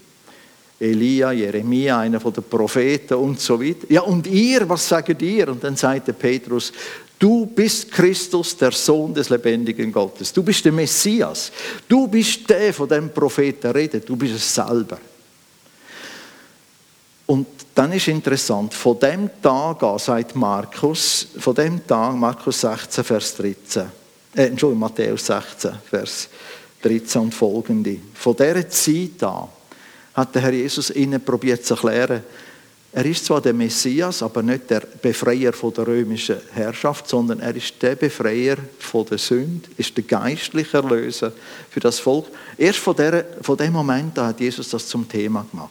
Elia, 0.79 1.33
Jeremia, 1.33 2.01
einer 2.01 2.21
von 2.21 2.33
den 2.33 2.45
Propheten 2.45 3.15
und 3.15 3.41
so 3.41 3.61
weiter. 3.61 3.87
Ja, 3.89 4.03
und 4.03 4.27
ihr, 4.27 4.69
was 4.69 4.87
sagt 4.87 5.23
ihr? 5.23 5.49
Und 5.49 5.65
dann 5.65 5.77
sagte 5.77 6.12
Petrus, 6.12 6.73
Du 7.19 7.47
bist 7.47 7.91
Christus, 7.91 8.57
der 8.57 8.73
Sohn 8.73 9.15
des 9.15 9.31
lebendigen 9.31 9.91
Gottes. 9.91 10.33
Du 10.33 10.43
bist 10.43 10.65
der 10.65 10.73
Messias. 10.73 11.51
Du 11.89 12.07
bist 12.09 12.49
der, 12.51 12.75
von 12.75 12.89
dem 12.89 13.09
Propheten 13.09 13.71
redet. 13.71 14.07
Du 14.07 14.17
bist 14.17 14.35
es 14.35 14.55
selber. 14.55 14.99
Und 17.25 17.47
dann 17.75 17.93
ist 17.93 18.09
interessant, 18.09 18.75
von 18.75 18.99
dem 18.99 19.31
Tag 19.43 19.83
an, 19.83 19.99
sagt 19.99 20.37
Markus, 20.37 21.29
von 21.39 21.55
dem 21.55 21.87
Tag, 21.87 22.15
Markus 22.15 22.61
16, 22.61 23.03
Vers 23.03 23.35
13, 23.37 23.83
äh, 24.35 24.47
Entschuldigung, 24.47 24.81
Matthäus 24.81 25.27
16, 25.27 25.73
Vers 25.89 26.29
13 26.83 27.23
und 27.23 27.35
folgende. 27.35 27.99
Von 28.15 28.37
dieser 28.37 28.69
Zeit 28.69 29.23
an 29.23 29.49
hat 30.16 30.35
der 30.35 30.42
Herr 30.42 30.52
Jesus 30.52 30.90
ihnen 30.90 31.22
probiert 31.22 31.64
zu 31.64 31.74
erklären, 31.74 32.22
er 32.92 33.05
ist 33.05 33.26
zwar 33.26 33.42
der 33.42 33.52
Messias, 33.52 34.22
aber 34.22 34.42
nicht 34.42 34.70
der 34.70 34.81
Befreier 34.81 35.52
von 35.52 35.74
der 35.74 35.87
römischen 35.87 36.38
Herrschaft, 36.55 37.07
sondern 37.07 37.40
er 37.40 37.55
ist 37.55 37.74
der 37.83 37.94
Befreier 37.94 38.57
von 38.79 39.05
der 39.05 39.18
Sünde, 39.18 39.68
ist 39.76 39.94
der 39.94 40.05
geistliche 40.05 40.79
Erlöser 40.79 41.31
für 41.68 41.81
das 41.81 41.98
Volk. 41.98 42.29
Erst 42.57 42.79
von, 42.79 42.96
der, 42.96 43.26
von 43.42 43.59
dem 43.59 43.74
Moment 43.74 44.18
an 44.18 44.29
hat 44.29 44.40
Jesus 44.40 44.70
das 44.70 44.88
zum 44.88 45.07
Thema 45.07 45.44
gemacht. 45.50 45.70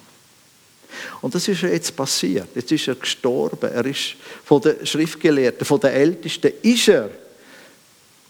Und 1.21 1.33
das 1.33 1.47
ist 1.47 1.63
jetzt 1.63 1.95
passiert. 1.95 2.49
Jetzt 2.53 2.71
ist 2.71 2.87
er 2.87 2.95
gestorben. 2.95 3.71
Er 3.71 3.85
ist 3.87 4.15
von 4.43 4.61
den 4.61 4.85
Schriftgelehrten, 4.85 5.65
von 5.65 5.79
den 5.79 5.91
Ältesten, 5.91 6.51
ist 6.61 6.87
er 6.87 7.09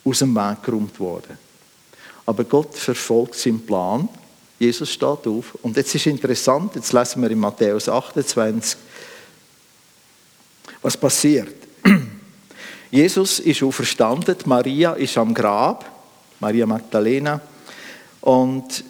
aus 0.06 0.20
dem 0.20 0.34
Weg 0.34 0.64
geräumt 0.64 0.98
worden. 1.02 1.38
Aber 2.26 2.46
Gott 2.46 2.76
verfolgt 2.76 3.36
seinen 3.36 3.66
Plan. 3.66 4.08
Jesus 4.66 4.90
steht 4.90 5.28
auf. 5.28 5.56
Und 5.62 5.78
jetzt 5.78 5.94
ist 5.94 6.08
interessant, 6.08 6.76
jetzt 6.76 6.92
lesen 6.92 7.22
wir 7.22 7.30
in 7.30 7.40
Matthäus 7.40 7.88
28, 7.88 8.78
was 10.82 10.98
passiert. 10.98 11.56
Jesus 12.92 13.40
ist 13.40 13.62
auferstanden, 13.62 14.38
Maria 14.46 14.94
ist 14.94 15.18
am 15.18 15.34
Grab, 15.34 15.86
Maria 16.40 16.66
Magdalena, 16.66 17.40
und 18.22 18.84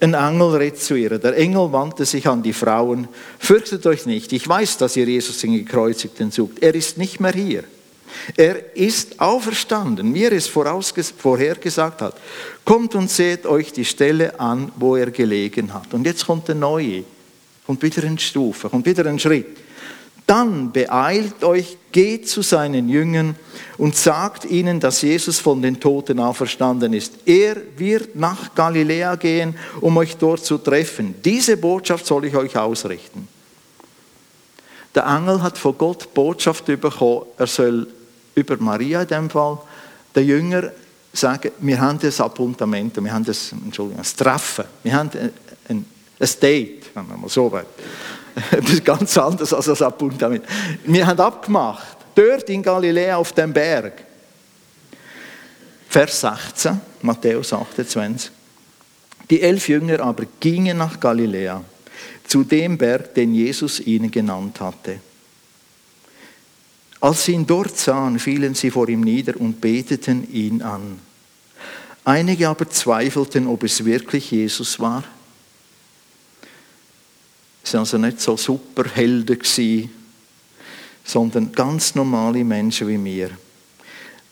ein 0.00 0.14
Engel 0.14 0.56
redet 0.56 0.80
zu 0.80 0.94
ihr. 0.94 1.18
Der 1.18 1.36
Engel 1.36 1.70
wandte 1.72 2.04
sich 2.06 2.26
an 2.26 2.42
die 2.42 2.54
Frauen. 2.54 3.06
Fürchtet 3.38 3.86
euch 3.86 4.06
nicht. 4.06 4.32
Ich 4.32 4.48
weiß, 4.48 4.78
dass 4.78 4.96
ihr 4.96 5.04
Jesus 5.04 5.38
den 5.38 5.52
Gekreuzigten 5.52 6.30
sucht. 6.30 6.60
Er 6.60 6.74
ist 6.74 6.96
nicht 6.98 7.20
mehr 7.20 7.32
hier. 7.32 7.64
Er 8.36 8.76
ist 8.76 9.20
auferstanden, 9.20 10.14
wie 10.14 10.24
er 10.24 10.32
es 10.32 10.46
vorhergesagt 10.48 12.02
hat. 12.02 12.16
Kommt 12.64 12.94
und 12.94 13.10
seht 13.10 13.46
euch 13.46 13.72
die 13.72 13.84
Stelle 13.84 14.38
an, 14.38 14.72
wo 14.76 14.96
er 14.96 15.10
gelegen 15.10 15.72
hat. 15.74 15.92
Und 15.92 16.06
jetzt 16.06 16.26
kommt 16.26 16.48
der 16.48 16.54
Neue. 16.54 17.04
Kommt 17.66 17.82
wieder 17.82 18.04
eine 18.04 18.18
Stufe, 18.18 18.68
kommt 18.68 18.86
wieder 18.86 19.06
ein 19.06 19.18
Schritt. 19.18 19.56
Dann 20.26 20.70
beeilt 20.70 21.42
euch, 21.42 21.76
geht 21.90 22.28
zu 22.28 22.42
seinen 22.42 22.88
Jüngern 22.88 23.34
und 23.78 23.96
sagt 23.96 24.44
ihnen, 24.44 24.78
dass 24.78 25.02
Jesus 25.02 25.40
von 25.40 25.60
den 25.60 25.80
Toten 25.80 26.20
auferstanden 26.20 26.92
ist. 26.92 27.14
Er 27.26 27.56
wird 27.76 28.14
nach 28.14 28.54
Galiläa 28.54 29.16
gehen, 29.16 29.56
um 29.80 29.96
euch 29.96 30.16
dort 30.16 30.44
zu 30.44 30.58
treffen. 30.58 31.16
Diese 31.24 31.56
Botschaft 31.56 32.06
soll 32.06 32.26
ich 32.26 32.36
euch 32.36 32.56
ausrichten. 32.56 33.26
Der 34.94 35.04
Engel 35.06 35.42
hat 35.42 35.58
von 35.58 35.76
Gott 35.76 36.12
Botschaft 36.14 36.64
bekommen, 36.66 37.22
er 37.36 37.46
soll 37.46 37.88
über 38.34 38.56
Maria 38.58 39.02
in 39.02 39.08
dem 39.08 39.30
Fall, 39.30 39.58
der 40.14 40.24
Jünger 40.24 40.70
sagen, 41.12 41.50
wir 41.58 41.80
haben 41.80 41.98
das 41.98 42.20
Appuntamento, 42.20 43.02
wir 43.02 43.12
haben 43.12 43.24
das, 43.24 43.52
Entschuldigung, 43.52 43.98
das 43.98 44.14
Treffen, 44.14 44.64
wir 44.82 44.92
haben 44.92 45.10
ein, 45.10 45.32
ein, 45.68 45.84
ein 46.18 46.28
Date, 46.40 46.94
wenn 46.94 47.08
man 47.08 47.20
mal 47.20 47.28
so 47.28 47.50
will. 47.50 47.64
Etwas 48.50 48.84
ganz 48.84 49.18
anderes 49.18 49.52
als 49.52 49.66
das 49.66 49.82
Appuntament. 49.82 50.44
Wir 50.84 51.06
haben 51.06 51.20
abgemacht, 51.20 51.96
dort 52.14 52.48
in 52.48 52.62
Galiläa 52.62 53.16
auf 53.16 53.32
dem 53.32 53.52
Berg. 53.52 54.04
Vers 55.88 56.20
16, 56.20 56.80
Matthäus 57.02 57.52
28. 57.52 58.30
Die 59.28 59.42
elf 59.42 59.68
Jünger 59.68 60.00
aber 60.00 60.24
gingen 60.38 60.78
nach 60.78 60.98
Galiläa, 60.98 61.62
zu 62.26 62.44
dem 62.44 62.78
Berg, 62.78 63.14
den 63.14 63.34
Jesus 63.34 63.80
ihnen 63.80 64.10
genannt 64.10 64.60
hatte. 64.60 65.00
Als 67.00 67.24
sie 67.24 67.32
ihn 67.32 67.46
dort 67.46 67.78
sahen, 67.78 68.18
fielen 68.18 68.54
sie 68.54 68.70
vor 68.70 68.88
ihm 68.88 69.00
nieder 69.00 69.40
und 69.40 69.60
beteten 69.60 70.30
ihn 70.32 70.60
an. 70.60 70.98
Einige 72.04 72.48
aber 72.48 72.68
zweifelten, 72.68 73.46
ob 73.46 73.62
es 73.64 73.84
wirklich 73.84 74.30
Jesus 74.30 74.78
war. 74.78 75.04
Sie 77.62 77.74
waren 77.74 77.80
also 77.80 77.98
nicht 77.98 78.20
so 78.20 78.36
Superhelden, 78.36 79.38
sondern 81.04 81.52
ganz 81.52 81.94
normale 81.94 82.44
Menschen 82.44 82.88
wie 82.88 82.98
mir. 82.98 83.30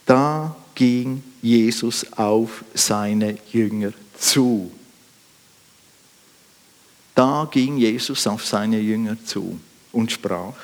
Da 0.05 0.55
ging 0.75 1.23
Jesus 1.41 2.11
auf 2.13 2.63
seine 2.73 3.37
Jünger 3.51 3.93
zu. 4.17 4.71
Da 7.15 7.47
ging 7.51 7.77
Jesus 7.77 8.25
auf 8.27 8.45
seine 8.45 8.79
Jünger 8.79 9.17
zu 9.25 9.59
und 9.91 10.11
sprach, 10.11 10.55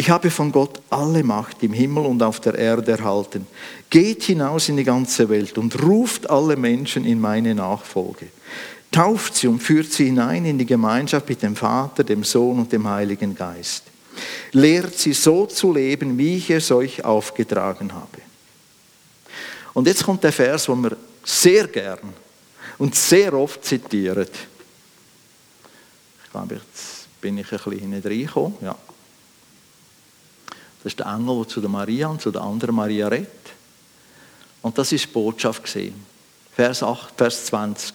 ich 0.00 0.10
habe 0.10 0.30
von 0.30 0.50
Gott 0.50 0.80
alle 0.90 1.22
Macht 1.22 1.62
im 1.62 1.72
Himmel 1.72 2.06
und 2.06 2.22
auf 2.22 2.40
der 2.40 2.54
Erde 2.54 2.92
erhalten. 2.92 3.46
Geht 3.88 4.24
hinaus 4.24 4.68
in 4.68 4.76
die 4.76 4.84
ganze 4.84 5.28
Welt 5.28 5.58
und 5.58 5.82
ruft 5.82 6.28
alle 6.30 6.56
Menschen 6.56 7.04
in 7.04 7.20
meine 7.20 7.54
Nachfolge 7.54 8.26
tauft 8.90 9.36
sie 9.36 9.46
und 9.46 9.60
führt 9.60 9.92
sie 9.92 10.06
hinein 10.06 10.44
in 10.44 10.58
die 10.58 10.66
Gemeinschaft 10.66 11.28
mit 11.28 11.42
dem 11.42 11.54
Vater, 11.56 12.04
dem 12.04 12.24
Sohn 12.24 12.58
und 12.58 12.72
dem 12.72 12.88
Heiligen 12.88 13.34
Geist. 13.34 13.84
Lehrt 14.52 14.98
sie 14.98 15.12
so 15.12 15.46
zu 15.46 15.72
leben, 15.72 16.18
wie 16.18 16.36
ich 16.36 16.50
es 16.50 16.70
euch 16.70 17.04
aufgetragen 17.04 17.92
habe. 17.92 18.18
Und 19.72 19.86
jetzt 19.86 20.04
kommt 20.04 20.24
der 20.24 20.32
Vers, 20.32 20.66
den 20.66 20.82
wir 20.82 20.96
sehr 21.24 21.68
gern 21.68 22.12
und 22.78 22.94
sehr 22.94 23.32
oft 23.34 23.64
zitieren. 23.64 24.26
Ich 26.24 26.30
glaube, 26.32 26.56
jetzt 26.56 27.06
bin 27.20 27.38
ich 27.38 27.52
ein 27.52 27.58
bisschen 27.58 27.92
hineingekommen. 27.92 28.54
Ja. 28.60 28.76
Das 30.82 30.92
ist 30.92 30.98
der 30.98 31.06
Engel, 31.06 31.36
der 31.36 31.48
zu 31.48 31.60
der 31.60 31.70
Maria 31.70 32.08
und 32.08 32.20
zu 32.20 32.30
der 32.30 32.42
anderen 32.42 32.74
Maria 32.74 33.08
redet. 33.08 33.28
Und 34.62 34.76
das 34.76 34.92
ist 34.92 35.04
die 35.04 35.12
Botschaft 35.12 35.62
gesehen. 35.62 35.94
Vers 36.54 36.82
8, 36.82 37.14
Vers 37.16 37.46
20 37.46 37.94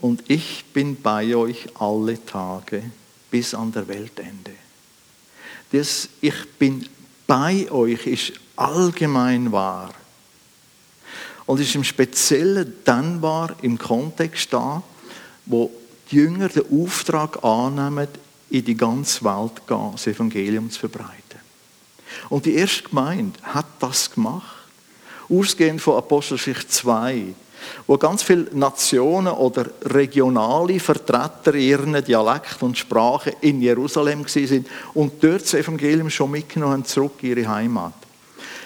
und 0.00 0.30
ich 0.30 0.64
bin 0.72 1.00
bei 1.00 1.34
euch 1.36 1.66
alle 1.78 2.24
Tage 2.24 2.82
bis 3.30 3.54
an 3.54 3.70
der 3.72 3.86
Weltende. 3.86 4.52
Das 5.72 6.08
Ich 6.20 6.52
bin 6.58 6.88
bei 7.26 7.70
euch 7.70 8.06
ist 8.06 8.32
allgemein 8.56 9.52
wahr. 9.52 9.92
Und 11.46 11.60
ist 11.60 11.74
im 11.74 11.84
Speziellen 11.84 12.74
dann 12.84 13.20
wahr 13.22 13.54
im 13.62 13.78
Kontext 13.78 14.52
da, 14.52 14.82
wo 15.46 15.70
die 16.10 16.16
Jünger 16.16 16.48
den 16.48 16.82
Auftrag 16.82 17.44
annehmen, 17.44 18.08
in 18.50 18.64
die 18.64 18.76
ganze 18.76 19.24
Welt 19.24 19.66
gehen, 19.66 19.92
das 19.92 20.06
Evangelium 20.06 20.70
zu 20.70 20.80
verbreiten. 20.80 21.19
Und 22.28 22.46
die 22.46 22.54
erste 22.54 22.84
Gemeinde 22.84 23.38
hat 23.42 23.66
das 23.80 24.10
gemacht. 24.10 24.56
Ausgehend 25.28 25.80
von 25.80 25.96
Apostelgeschichte 25.96 26.68
2 26.68 27.34
wo 27.86 27.96
ganz 27.98 28.22
viele 28.22 28.46
Nationen 28.52 29.32
oder 29.32 29.66
regionale 29.84 30.80
Vertreter 30.80 31.54
ihren 31.54 32.02
Dialekt 32.04 32.62
und 32.62 32.78
Sprache 32.78 33.34
in 33.40 33.60
Jerusalem 33.60 34.26
sind 34.26 34.66
und 34.94 35.22
dort 35.22 35.42
das 35.42 35.54
Evangelium 35.54 36.10
schon 36.10 36.30
mitgenommen 36.30 36.72
haben, 36.72 36.84
zurück 36.84 37.22
in 37.22 37.30
ihre 37.30 37.48
Heimat. 37.48 37.94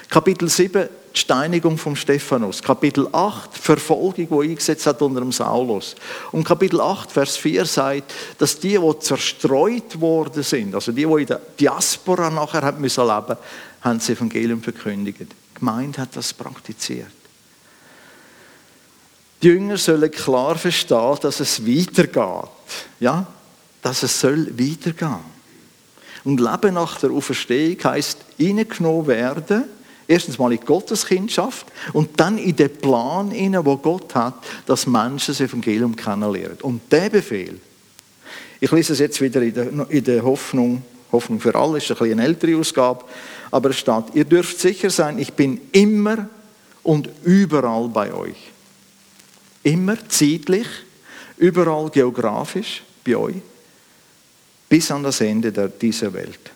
Kapitel 0.09 0.47
7, 0.47 0.87
die 1.15 1.21
Steinigung 1.21 1.77
von 1.77 1.95
Stephanus. 1.95 2.61
Kapitel 2.61 3.07
8, 3.11 3.57
Verfolgung, 3.57 4.27
die 4.27 4.49
eingesetzt 4.49 4.85
hat 4.85 5.01
unter 5.01 5.21
dem 5.21 5.31
Saulus. 5.31 5.95
Und 6.31 6.43
Kapitel 6.43 6.81
8, 6.81 7.11
Vers 7.11 7.37
4 7.37 7.65
sagt, 7.65 8.13
dass 8.37 8.59
die, 8.59 8.77
die 8.77 8.99
zerstreut 8.99 9.99
worden 10.01 10.43
sind, 10.43 10.75
also 10.75 10.91
die, 10.91 11.05
die 11.05 11.21
in 11.21 11.25
der 11.25 11.41
Diaspora 11.59 12.29
nachher 12.29 12.61
haben 12.61 12.81
müssen 12.81 13.05
leben, 13.05 13.37
haben 13.81 13.97
das 13.99 14.09
Evangelium 14.09 14.61
verkündigt. 14.61 15.21
Die 15.21 15.59
Gemeinde 15.59 16.01
hat 16.01 16.15
das 16.15 16.33
praktiziert. 16.33 17.07
Die 19.41 19.47
Jünger 19.47 19.77
sollen 19.77 20.11
klar 20.11 20.57
verstehen, 20.57 21.17
dass 21.21 21.39
es 21.39 21.65
weitergeht. 21.65 22.49
Ja, 22.99 23.27
dass 23.81 24.03
es 24.03 24.19
soll 24.19 24.47
weitergehen. 24.57 25.35
Und 26.23 26.41
Leben 26.41 26.73
nach 26.73 26.99
der 26.99 27.11
Auferstehung 27.11 27.77
heisst, 27.83 28.17
hineingenommen 28.37 29.07
werden, 29.07 29.65
erstens 30.07 30.37
mal 30.37 30.51
in 30.51 30.59
Gottes 30.59 31.05
Kindschaft 31.05 31.67
und 31.93 32.19
dann 32.19 32.37
in 32.37 32.55
den 32.55 32.75
Plan, 32.77 33.31
wo 33.65 33.77
Gott 33.77 34.13
hat, 34.15 34.35
dass 34.65 34.87
Menschen 34.87 35.33
das 35.33 35.41
Evangelium 35.41 35.95
kennenlernen. 35.95 36.57
Und 36.61 36.91
der 36.91 37.09
Befehl, 37.09 37.59
ich 38.59 38.71
lese 38.71 38.93
es 38.93 38.99
jetzt 38.99 39.21
wieder 39.21 39.41
in 39.41 39.53
der, 39.53 39.89
in 39.89 40.03
der 40.03 40.23
Hoffnung, 40.23 40.83
Hoffnung 41.11 41.39
für 41.39 41.55
alle, 41.55 41.77
ist 41.77 41.89
ein 41.91 41.97
bisschen 41.97 42.19
eine 42.19 42.27
ältere 42.27 42.57
Ausgabe, 42.57 43.05
aber 43.51 43.69
es 43.69 43.77
steht, 43.77 44.05
ihr 44.13 44.25
dürft 44.25 44.59
sicher 44.59 44.89
sein, 44.89 45.19
ich 45.19 45.33
bin 45.33 45.61
immer 45.71 46.29
und 46.83 47.09
überall 47.23 47.87
bei 47.89 48.13
euch 48.13 48.51
Immer 49.65 49.97
zeitlich, 50.09 50.67
überall 51.37 51.89
geografisch 51.89 52.83
bei 53.03 53.15
euch, 53.15 53.37
bis 54.69 54.91
an 54.91 55.01
das 55.01 55.21
Ende 55.21 55.51
dieser 55.81 56.13
Welt. 56.13 56.51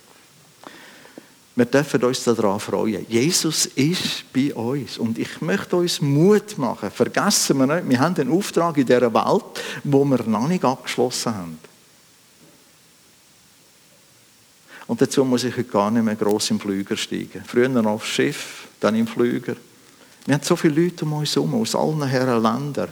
Wir 1.55 1.65
dürfen 1.65 2.03
uns 2.03 2.23
daran 2.23 2.59
freuen. 2.59 3.05
Jesus 3.09 3.65
ist 3.65 4.31
bei 4.31 4.53
uns. 4.53 4.97
Und 4.97 5.17
ich 5.17 5.41
möchte 5.41 5.75
uns 5.75 5.99
Mut 5.99 6.57
machen. 6.57 6.89
Vergessen 6.89 7.57
wir 7.57 7.67
nicht, 7.67 7.89
wir 7.89 7.99
haben 7.99 8.15
einen 8.15 8.31
Auftrag 8.31 8.77
in 8.77 8.85
dieser 8.85 9.13
Welt, 9.13 9.61
wo 9.83 10.05
wir 10.05 10.23
noch 10.23 10.47
nicht 10.47 10.63
abgeschlossen 10.63 11.35
haben. 11.35 11.59
Und 14.87 15.01
dazu 15.01 15.23
muss 15.23 15.43
ich 15.43 15.55
heute 15.55 15.69
gar 15.69 15.91
nicht 15.91 16.03
mehr 16.03 16.15
gross 16.15 16.49
im 16.49 16.59
Flüger 16.59 16.97
steigen. 16.97 17.43
Früher 17.45 17.85
aufs 17.85 18.07
Schiff, 18.07 18.67
dann 18.79 18.95
im 18.95 19.05
Flüger. 19.05 19.55
Wir 20.25 20.33
haben 20.33 20.43
so 20.43 20.55
viele 20.55 20.81
Leute 20.81 21.05
um 21.05 21.13
uns 21.13 21.35
herum, 21.35 21.55
aus 21.55 21.75
allen 21.75 22.03
Herren 22.07 22.41
Ländern. 22.41 22.89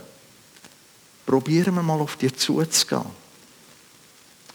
Probieren 1.25 1.73
wir 1.73 1.83
mal 1.83 1.99
auf 1.99 2.15
die 2.15 2.31
zuzugehen. 2.31 3.26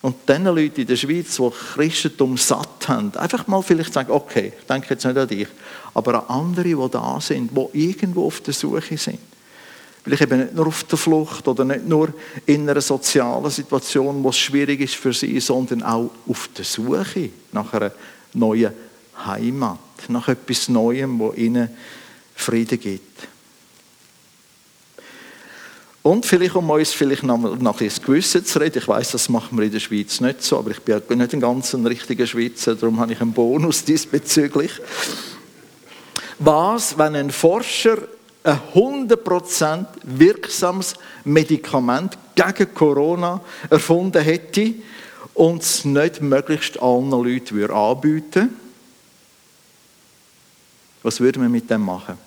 Und 0.02 0.28
den 0.28 0.44
Leuten 0.44 0.80
in 0.80 0.86
der 0.86 0.96
Schweiz, 0.96 1.36
die 1.36 1.50
Christentum 1.74 2.36
satt 2.36 2.88
haben, 2.88 3.16
einfach 3.16 3.46
mal 3.46 3.62
vielleicht 3.62 3.92
sagen, 3.92 4.10
okay, 4.10 4.52
ich 4.58 4.66
denke 4.66 4.88
jetzt 4.90 5.04
nicht 5.04 5.16
an 5.16 5.28
dich, 5.28 5.46
aber 5.94 6.28
an 6.28 6.40
andere, 6.40 6.64
die 6.64 6.90
da 6.90 7.20
sind, 7.20 7.52
die 7.56 7.88
irgendwo 7.88 8.26
auf 8.26 8.40
der 8.40 8.52
Suche 8.52 8.98
sind. 8.98 9.20
Vielleicht 10.02 10.22
eben 10.22 10.40
nicht 10.40 10.54
nur 10.54 10.66
auf 10.66 10.82
der 10.84 10.98
Flucht 10.98 11.46
oder 11.46 11.64
nicht 11.64 11.86
nur 11.86 12.12
in 12.46 12.68
einer 12.68 12.80
sozialen 12.80 13.48
Situation, 13.50 14.24
wo 14.24 14.30
es 14.30 14.38
schwierig 14.38 14.80
ist 14.80 14.96
für 14.96 15.12
sie, 15.12 15.38
sondern 15.38 15.84
auch 15.84 16.10
auf 16.28 16.48
der 16.56 16.64
Suche 16.64 17.30
nach 17.52 17.72
einer 17.72 17.92
neuen 18.34 18.72
Heimat, 19.24 19.78
nach 20.08 20.26
etwas 20.26 20.68
Neuem, 20.68 21.20
wo 21.20 21.32
ihnen 21.32 21.70
Frieden 22.34 22.80
gibt. 22.80 23.28
Und 26.02 26.26
vielleicht, 26.26 26.56
um 26.56 26.68
uns 26.68 26.92
vielleicht 26.92 27.22
noch, 27.22 27.38
noch 27.38 27.80
ein 27.80 27.90
Gewissen 28.04 28.44
zu 28.44 28.58
reden, 28.58 28.78
ich 28.78 28.88
weiß, 28.88 29.12
das 29.12 29.28
machen 29.28 29.56
wir 29.56 29.64
in 29.64 29.72
der 29.72 29.78
Schweiz 29.78 30.20
nicht 30.20 30.42
so, 30.42 30.58
aber 30.58 30.72
ich 30.72 30.80
bin 30.80 31.18
nicht 31.18 31.32
ein 31.32 31.40
ganz 31.40 31.74
richtiger 31.74 32.26
Schweizer, 32.26 32.74
darum 32.74 32.98
habe 32.98 33.12
ich 33.12 33.20
einen 33.20 33.32
Bonus 33.32 33.84
diesbezüglich. 33.84 34.72
Was, 36.40 36.98
wenn 36.98 37.14
ein 37.14 37.30
Forscher 37.30 37.98
ein 38.42 38.58
100% 38.74 39.86
wirksames 40.02 40.94
Medikament 41.22 42.18
gegen 42.34 42.74
Corona 42.74 43.40
erfunden 43.70 44.20
hätte 44.20 44.74
und 45.34 45.62
es 45.62 45.84
nicht 45.84 46.20
möglichst 46.20 46.82
allen 46.82 47.10
Leuten 47.10 47.70
anbieten 47.70 48.34
würde? 48.34 48.48
Was 51.04 51.20
würden 51.20 51.42
wir 51.42 51.48
mit 51.48 51.70
dem 51.70 51.82
machen, 51.82 52.18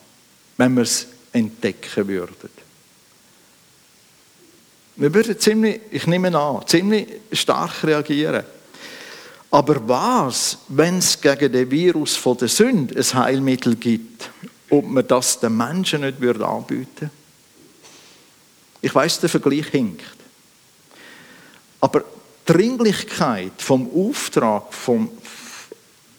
wenn 0.56 0.74
wir 0.76 0.84
es 0.84 1.08
entdecken 1.34 2.08
würden? 2.08 2.65
Wir 4.98 5.14
würden 5.14 5.38
ziemlich, 5.38 5.82
ich 5.92 6.08
nehme 6.08 6.38
an, 6.38 6.66
ziemlich 6.68 7.08
stark 7.34 7.84
reagieren. 7.84 8.46
Aber 9.52 9.88
was, 9.88 10.58
wenn 10.70 11.00
es 11.00 11.20
gegen 11.20 11.52
den 11.52 11.70
Virus 11.70 12.16
von 12.16 12.38
der 12.38 12.48
Sünde 12.48 12.96
ein 12.98 13.14
Heilmittel 13.14 13.76
gibt, 13.76 14.30
ob 14.70 14.86
man 14.86 15.06
das 15.08 15.40
den 15.40 15.56
Menschen 15.56 16.02
nicht 16.02 16.20
würde 16.20 16.46
anbieten 16.46 17.12
Ich 18.82 18.94
weiß, 18.94 19.20
der 19.20 19.30
Vergleich 19.30 19.68
hinkt. 19.68 20.04
Aber 21.82 22.00
die 22.48 22.54
Dringlichkeit 22.54 23.54
vom 23.62 23.90
Auftrag, 23.94 24.74
vom 24.74 25.10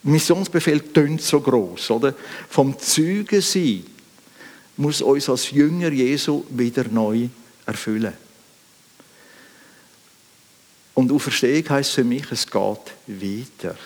Missionsbefehl 0.03 0.81
tönt 0.81 1.23
so 1.23 1.41
groß, 1.41 1.91
oder? 1.91 2.15
Vom 2.49 2.79
Zeugensein 2.79 3.85
muss 4.77 5.03
uns 5.03 5.29
als 5.29 5.51
Jünger 5.51 5.91
Jesu 5.91 6.45
wieder 6.51 6.85
neu 6.89 7.29
erfüllen. 7.65 8.26
Und 10.97 11.13
Auferstehung 11.13 11.69
heisst 11.69 11.93
für 11.93 12.05
mich, 12.05 12.25
es 12.33 12.47
geht 12.47 12.57
weiter. 13.07 13.77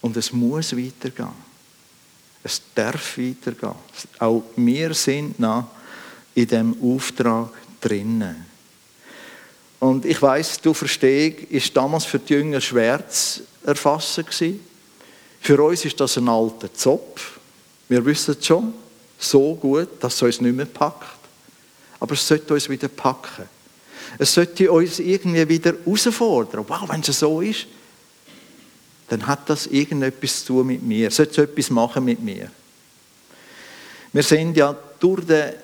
Und 0.00 0.16
es 0.16 0.32
muss 0.32 0.74
weitergehen. 0.74 1.28
Es 2.42 2.62
darf 2.74 3.18
weitergehen. 3.18 3.74
Auch 4.18 4.42
wir 4.56 4.94
sind 4.94 5.38
noch 5.38 5.68
in 6.34 6.48
dem 6.48 6.76
Auftrag 6.82 7.50
drinnen. 7.82 8.46
Und 9.78 10.06
ich 10.06 10.22
weiß, 10.22 10.58
du 10.62 10.72
Verstehung 10.72 11.36
ist 11.50 11.76
damals 11.76 12.06
für 12.06 12.18
die 12.18 12.32
Jünger 12.32 12.60
schwer 12.62 13.06
zu 13.10 13.42
erfassen. 13.62 14.24
Für 15.38 15.62
uns 15.62 15.84
ist 15.84 16.00
das 16.00 16.16
ein 16.16 16.30
alter 16.30 16.72
Zopf. 16.72 17.38
Wir 17.90 18.02
wissen 18.06 18.36
es 18.38 18.46
schon 18.46 18.72
so 19.18 19.54
gut, 19.54 20.02
dass 20.02 20.14
es 20.14 20.22
uns 20.22 20.40
nicht 20.40 20.56
mehr 20.56 20.64
packt. 20.64 21.18
Aber 22.00 22.14
es 22.14 22.26
sollte 22.26 22.54
uns 22.54 22.70
wieder 22.70 22.88
packen. 22.88 23.46
Es 24.18 24.34
sollte 24.34 24.70
uns 24.70 24.98
irgendwie 24.98 25.48
wieder 25.48 25.74
herausfordern. 25.84 26.64
Wow, 26.68 26.88
wenn 26.88 27.00
es 27.00 27.18
so 27.18 27.40
ist, 27.40 27.66
dann 29.08 29.26
hat 29.26 29.48
das 29.50 29.66
irgendetwas 29.66 30.44
zu 30.44 30.54
tun 30.54 30.66
mit 30.68 30.82
mir. 30.82 31.08
Es 31.08 31.16
sollte 31.16 31.42
etwas 31.42 31.70
machen 31.70 32.04
mit 32.04 32.20
mir. 32.20 32.50
Wir 34.12 34.22
sind 34.22 34.56
ja 34.56 34.76
durch 35.00 35.24
den 35.24 35.54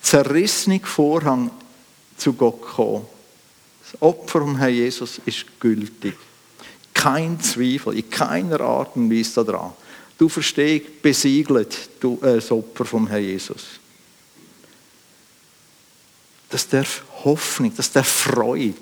zerrissenen 0.00 0.80
Vorhang 0.80 1.50
zu 2.16 2.32
Gott 2.32 2.62
gekommen. 2.62 3.06
Das 3.82 4.02
Opfer 4.02 4.40
vom 4.40 4.56
Herrn 4.56 4.74
Jesus 4.74 5.20
ist 5.24 5.44
gültig. 5.60 6.16
Kein 6.94 7.40
Zweifel, 7.40 7.96
in 7.96 8.08
keiner 8.10 8.60
Art 8.60 8.96
und 8.96 9.10
Weise 9.10 9.44
daran. 9.44 9.72
Du 10.18 10.28
verstehst, 10.28 11.02
besiegelt 11.02 11.88
du, 12.00 12.18
äh, 12.22 12.36
das 12.36 12.50
Opfer 12.50 12.84
vom 12.84 13.06
Herrn 13.06 13.24
Jesus. 13.24 13.64
Das 16.48 16.68
darf 16.68 17.02
Hoffnung, 17.24 17.72
das 17.76 17.92
darf 17.92 18.08
Freude, 18.08 18.74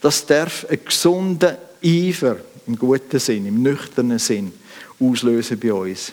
das 0.00 0.24
darf 0.26 0.66
einen 0.68 0.84
gesunden 0.84 1.56
Eifer 1.82 2.36
im 2.66 2.76
guten 2.76 3.18
Sinn, 3.18 3.46
im 3.46 3.62
nüchternen 3.62 4.18
Sinn 4.18 4.52
auslösen 4.98 5.58
bei 5.58 5.72
uns. 5.72 6.12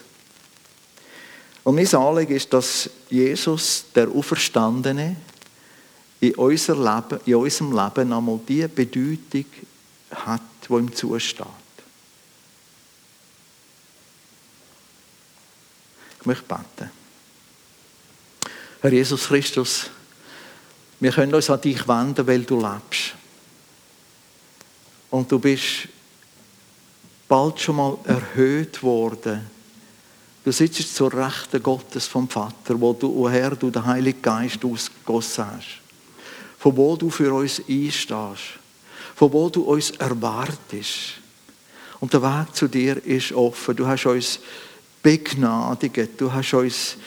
Und 1.63 1.75
mein 1.75 1.95
Anliegen 1.95 2.35
ist, 2.35 2.51
dass 2.51 2.89
Jesus, 3.09 3.85
der 3.93 4.09
Auferstandene, 4.09 5.15
in, 6.19 6.35
unser 6.35 6.75
Leben, 6.75 7.19
in 7.25 7.35
unserem 7.35 7.71
Leben 7.71 8.13
einmal 8.13 8.39
die 8.47 8.67
Bedeutung 8.67 9.45
hat, 10.11 10.41
die 10.67 10.73
ihm 10.73 10.93
zusteht. 10.93 11.45
Ich 16.19 16.25
möchte 16.25 16.43
beten. 16.43 16.91
Herr 18.81 18.91
Jesus 18.91 19.27
Christus, 19.27 19.89
wir 21.01 21.11
können 21.11 21.33
uns 21.33 21.49
an 21.49 21.59
dich 21.59 21.87
wenden, 21.87 22.25
weil 22.27 22.43
du 22.43 22.59
lebst. 22.61 23.15
Und 25.09 25.31
du 25.31 25.39
bist 25.39 25.89
bald 27.27 27.59
schon 27.59 27.75
mal 27.75 27.97
erhöht 28.05 28.81
worden. 28.83 29.49
Du 30.43 30.51
sitzt 30.51 30.95
zur 30.95 31.11
Rechten 31.11 31.61
Gottes 31.61 32.05
vom 32.05 32.29
Vater, 32.29 32.79
wo 32.79 32.93
du, 32.93 33.11
oh 33.15 33.27
Herr, 33.27 33.55
du 33.55 33.71
den 33.71 33.83
Heiligen 33.83 34.21
Geist 34.21 34.63
ausgegossen 34.63 35.45
hast. 35.47 35.81
Von 36.59 36.77
wo 36.77 36.95
du 36.95 37.09
für 37.09 37.33
uns 37.33 37.59
einstehst. 37.67 38.59
Von 39.15 39.33
wo 39.33 39.49
du 39.49 39.63
uns 39.63 39.89
erwartest. 39.91 41.13
Und 41.99 42.13
der 42.13 42.21
Weg 42.21 42.55
zu 42.55 42.67
dir 42.67 43.03
ist 43.03 43.31
offen. 43.33 43.75
Du 43.75 43.87
hast 43.87 44.05
uns 44.05 44.39
begnadigt. 45.01 46.11
Du 46.19 46.31
hast 46.31 46.53
uns 46.53 46.97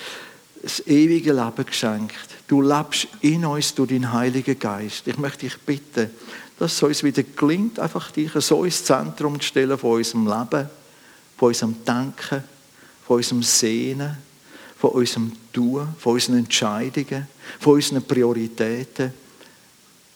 das 0.64 0.86
ewige 0.86 1.34
Leben 1.34 1.66
geschenkt. 1.66 2.14
Du 2.46 2.62
lebst 2.62 3.08
in 3.20 3.44
uns 3.44 3.74
durch 3.74 3.90
deinen 3.90 4.10
Heiligen 4.10 4.58
Geist. 4.58 5.06
Ich 5.06 5.18
möchte 5.18 5.40
dich 5.40 5.58
bitten, 5.58 6.10
dass 6.58 6.72
es 6.72 6.82
uns 6.82 7.02
wieder 7.02 7.22
gelingt, 7.22 7.78
einfach 7.78 8.10
dich 8.10 8.32
so 8.32 8.64
ins 8.64 8.82
Zentrum 8.82 9.38
zu 9.38 9.46
stellen 9.46 9.76
von 9.76 9.98
unserem 9.98 10.26
Leben, 10.26 10.70
von 11.36 11.48
unserem 11.48 11.84
Denken, 11.84 12.44
von 13.06 13.16
unserem 13.18 13.42
Sehnen, 13.42 14.16
von 14.78 14.90
unserem 14.92 15.32
Tun, 15.52 15.88
von 15.98 16.14
unseren 16.14 16.38
Entscheidungen, 16.38 17.28
von 17.60 17.74
unseren 17.74 18.02
Prioritäten, 18.02 19.12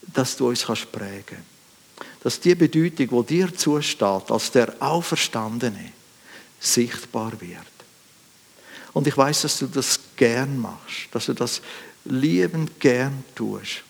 dass 0.01 0.35
du 0.35 0.49
uns 0.49 0.65
kannst 0.65 0.91
prägen 0.91 1.37
Dass 2.23 2.39
die 2.39 2.55
Bedeutung, 2.55 3.23
die 3.27 3.35
dir 3.35 3.55
zusteht, 3.55 4.31
als 4.31 4.51
der 4.51 4.73
Auferstandene, 4.79 5.91
sichtbar 6.59 7.39
wird. 7.39 7.67
Und 8.93 9.05
ich 9.05 9.15
weiß, 9.15 9.43
dass 9.43 9.59
du 9.59 9.67
das 9.67 9.99
gern 10.19 10.59
machst, 10.59 11.07
dass 11.11 11.27
du 11.27 11.33
das 11.33 11.61
liebend 12.03 12.79
gern 12.79 13.23
tust. 13.35 13.83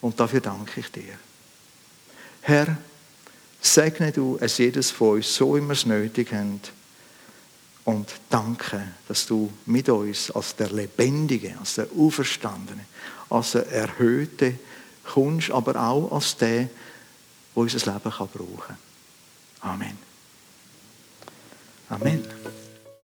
Und 0.00 0.18
dafür 0.18 0.40
danke 0.40 0.80
ich 0.80 0.90
dir. 0.90 1.18
Herr, 2.40 2.78
segne 3.60 4.12
du 4.12 4.38
es 4.40 4.56
jedes 4.56 4.90
von 4.90 5.16
uns, 5.16 5.34
so 5.34 5.56
immer 5.56 5.74
es 5.74 5.84
nötig 5.84 6.32
haben. 6.32 6.60
Und 7.84 8.08
danke, 8.30 8.82
dass 9.08 9.26
du 9.26 9.52
mit 9.66 9.88
uns 9.90 10.30
als 10.30 10.56
der 10.56 10.70
Lebendige, 10.70 11.56
als 11.58 11.74
der 11.74 11.86
Auferstandene, 11.96 12.86
als 13.28 13.52
der 13.52 13.70
Erhöhte 13.70 14.58
kommst, 15.04 15.50
aber 15.50 15.76
auch 15.76 16.12
als 16.12 16.36
der, 16.36 16.64
der 16.64 16.70
unser 17.54 17.92
Leben 17.92 18.10
brauchen 18.10 18.58
kann. 18.66 18.76
Amen. 19.60 19.98
Amen. 21.90 22.24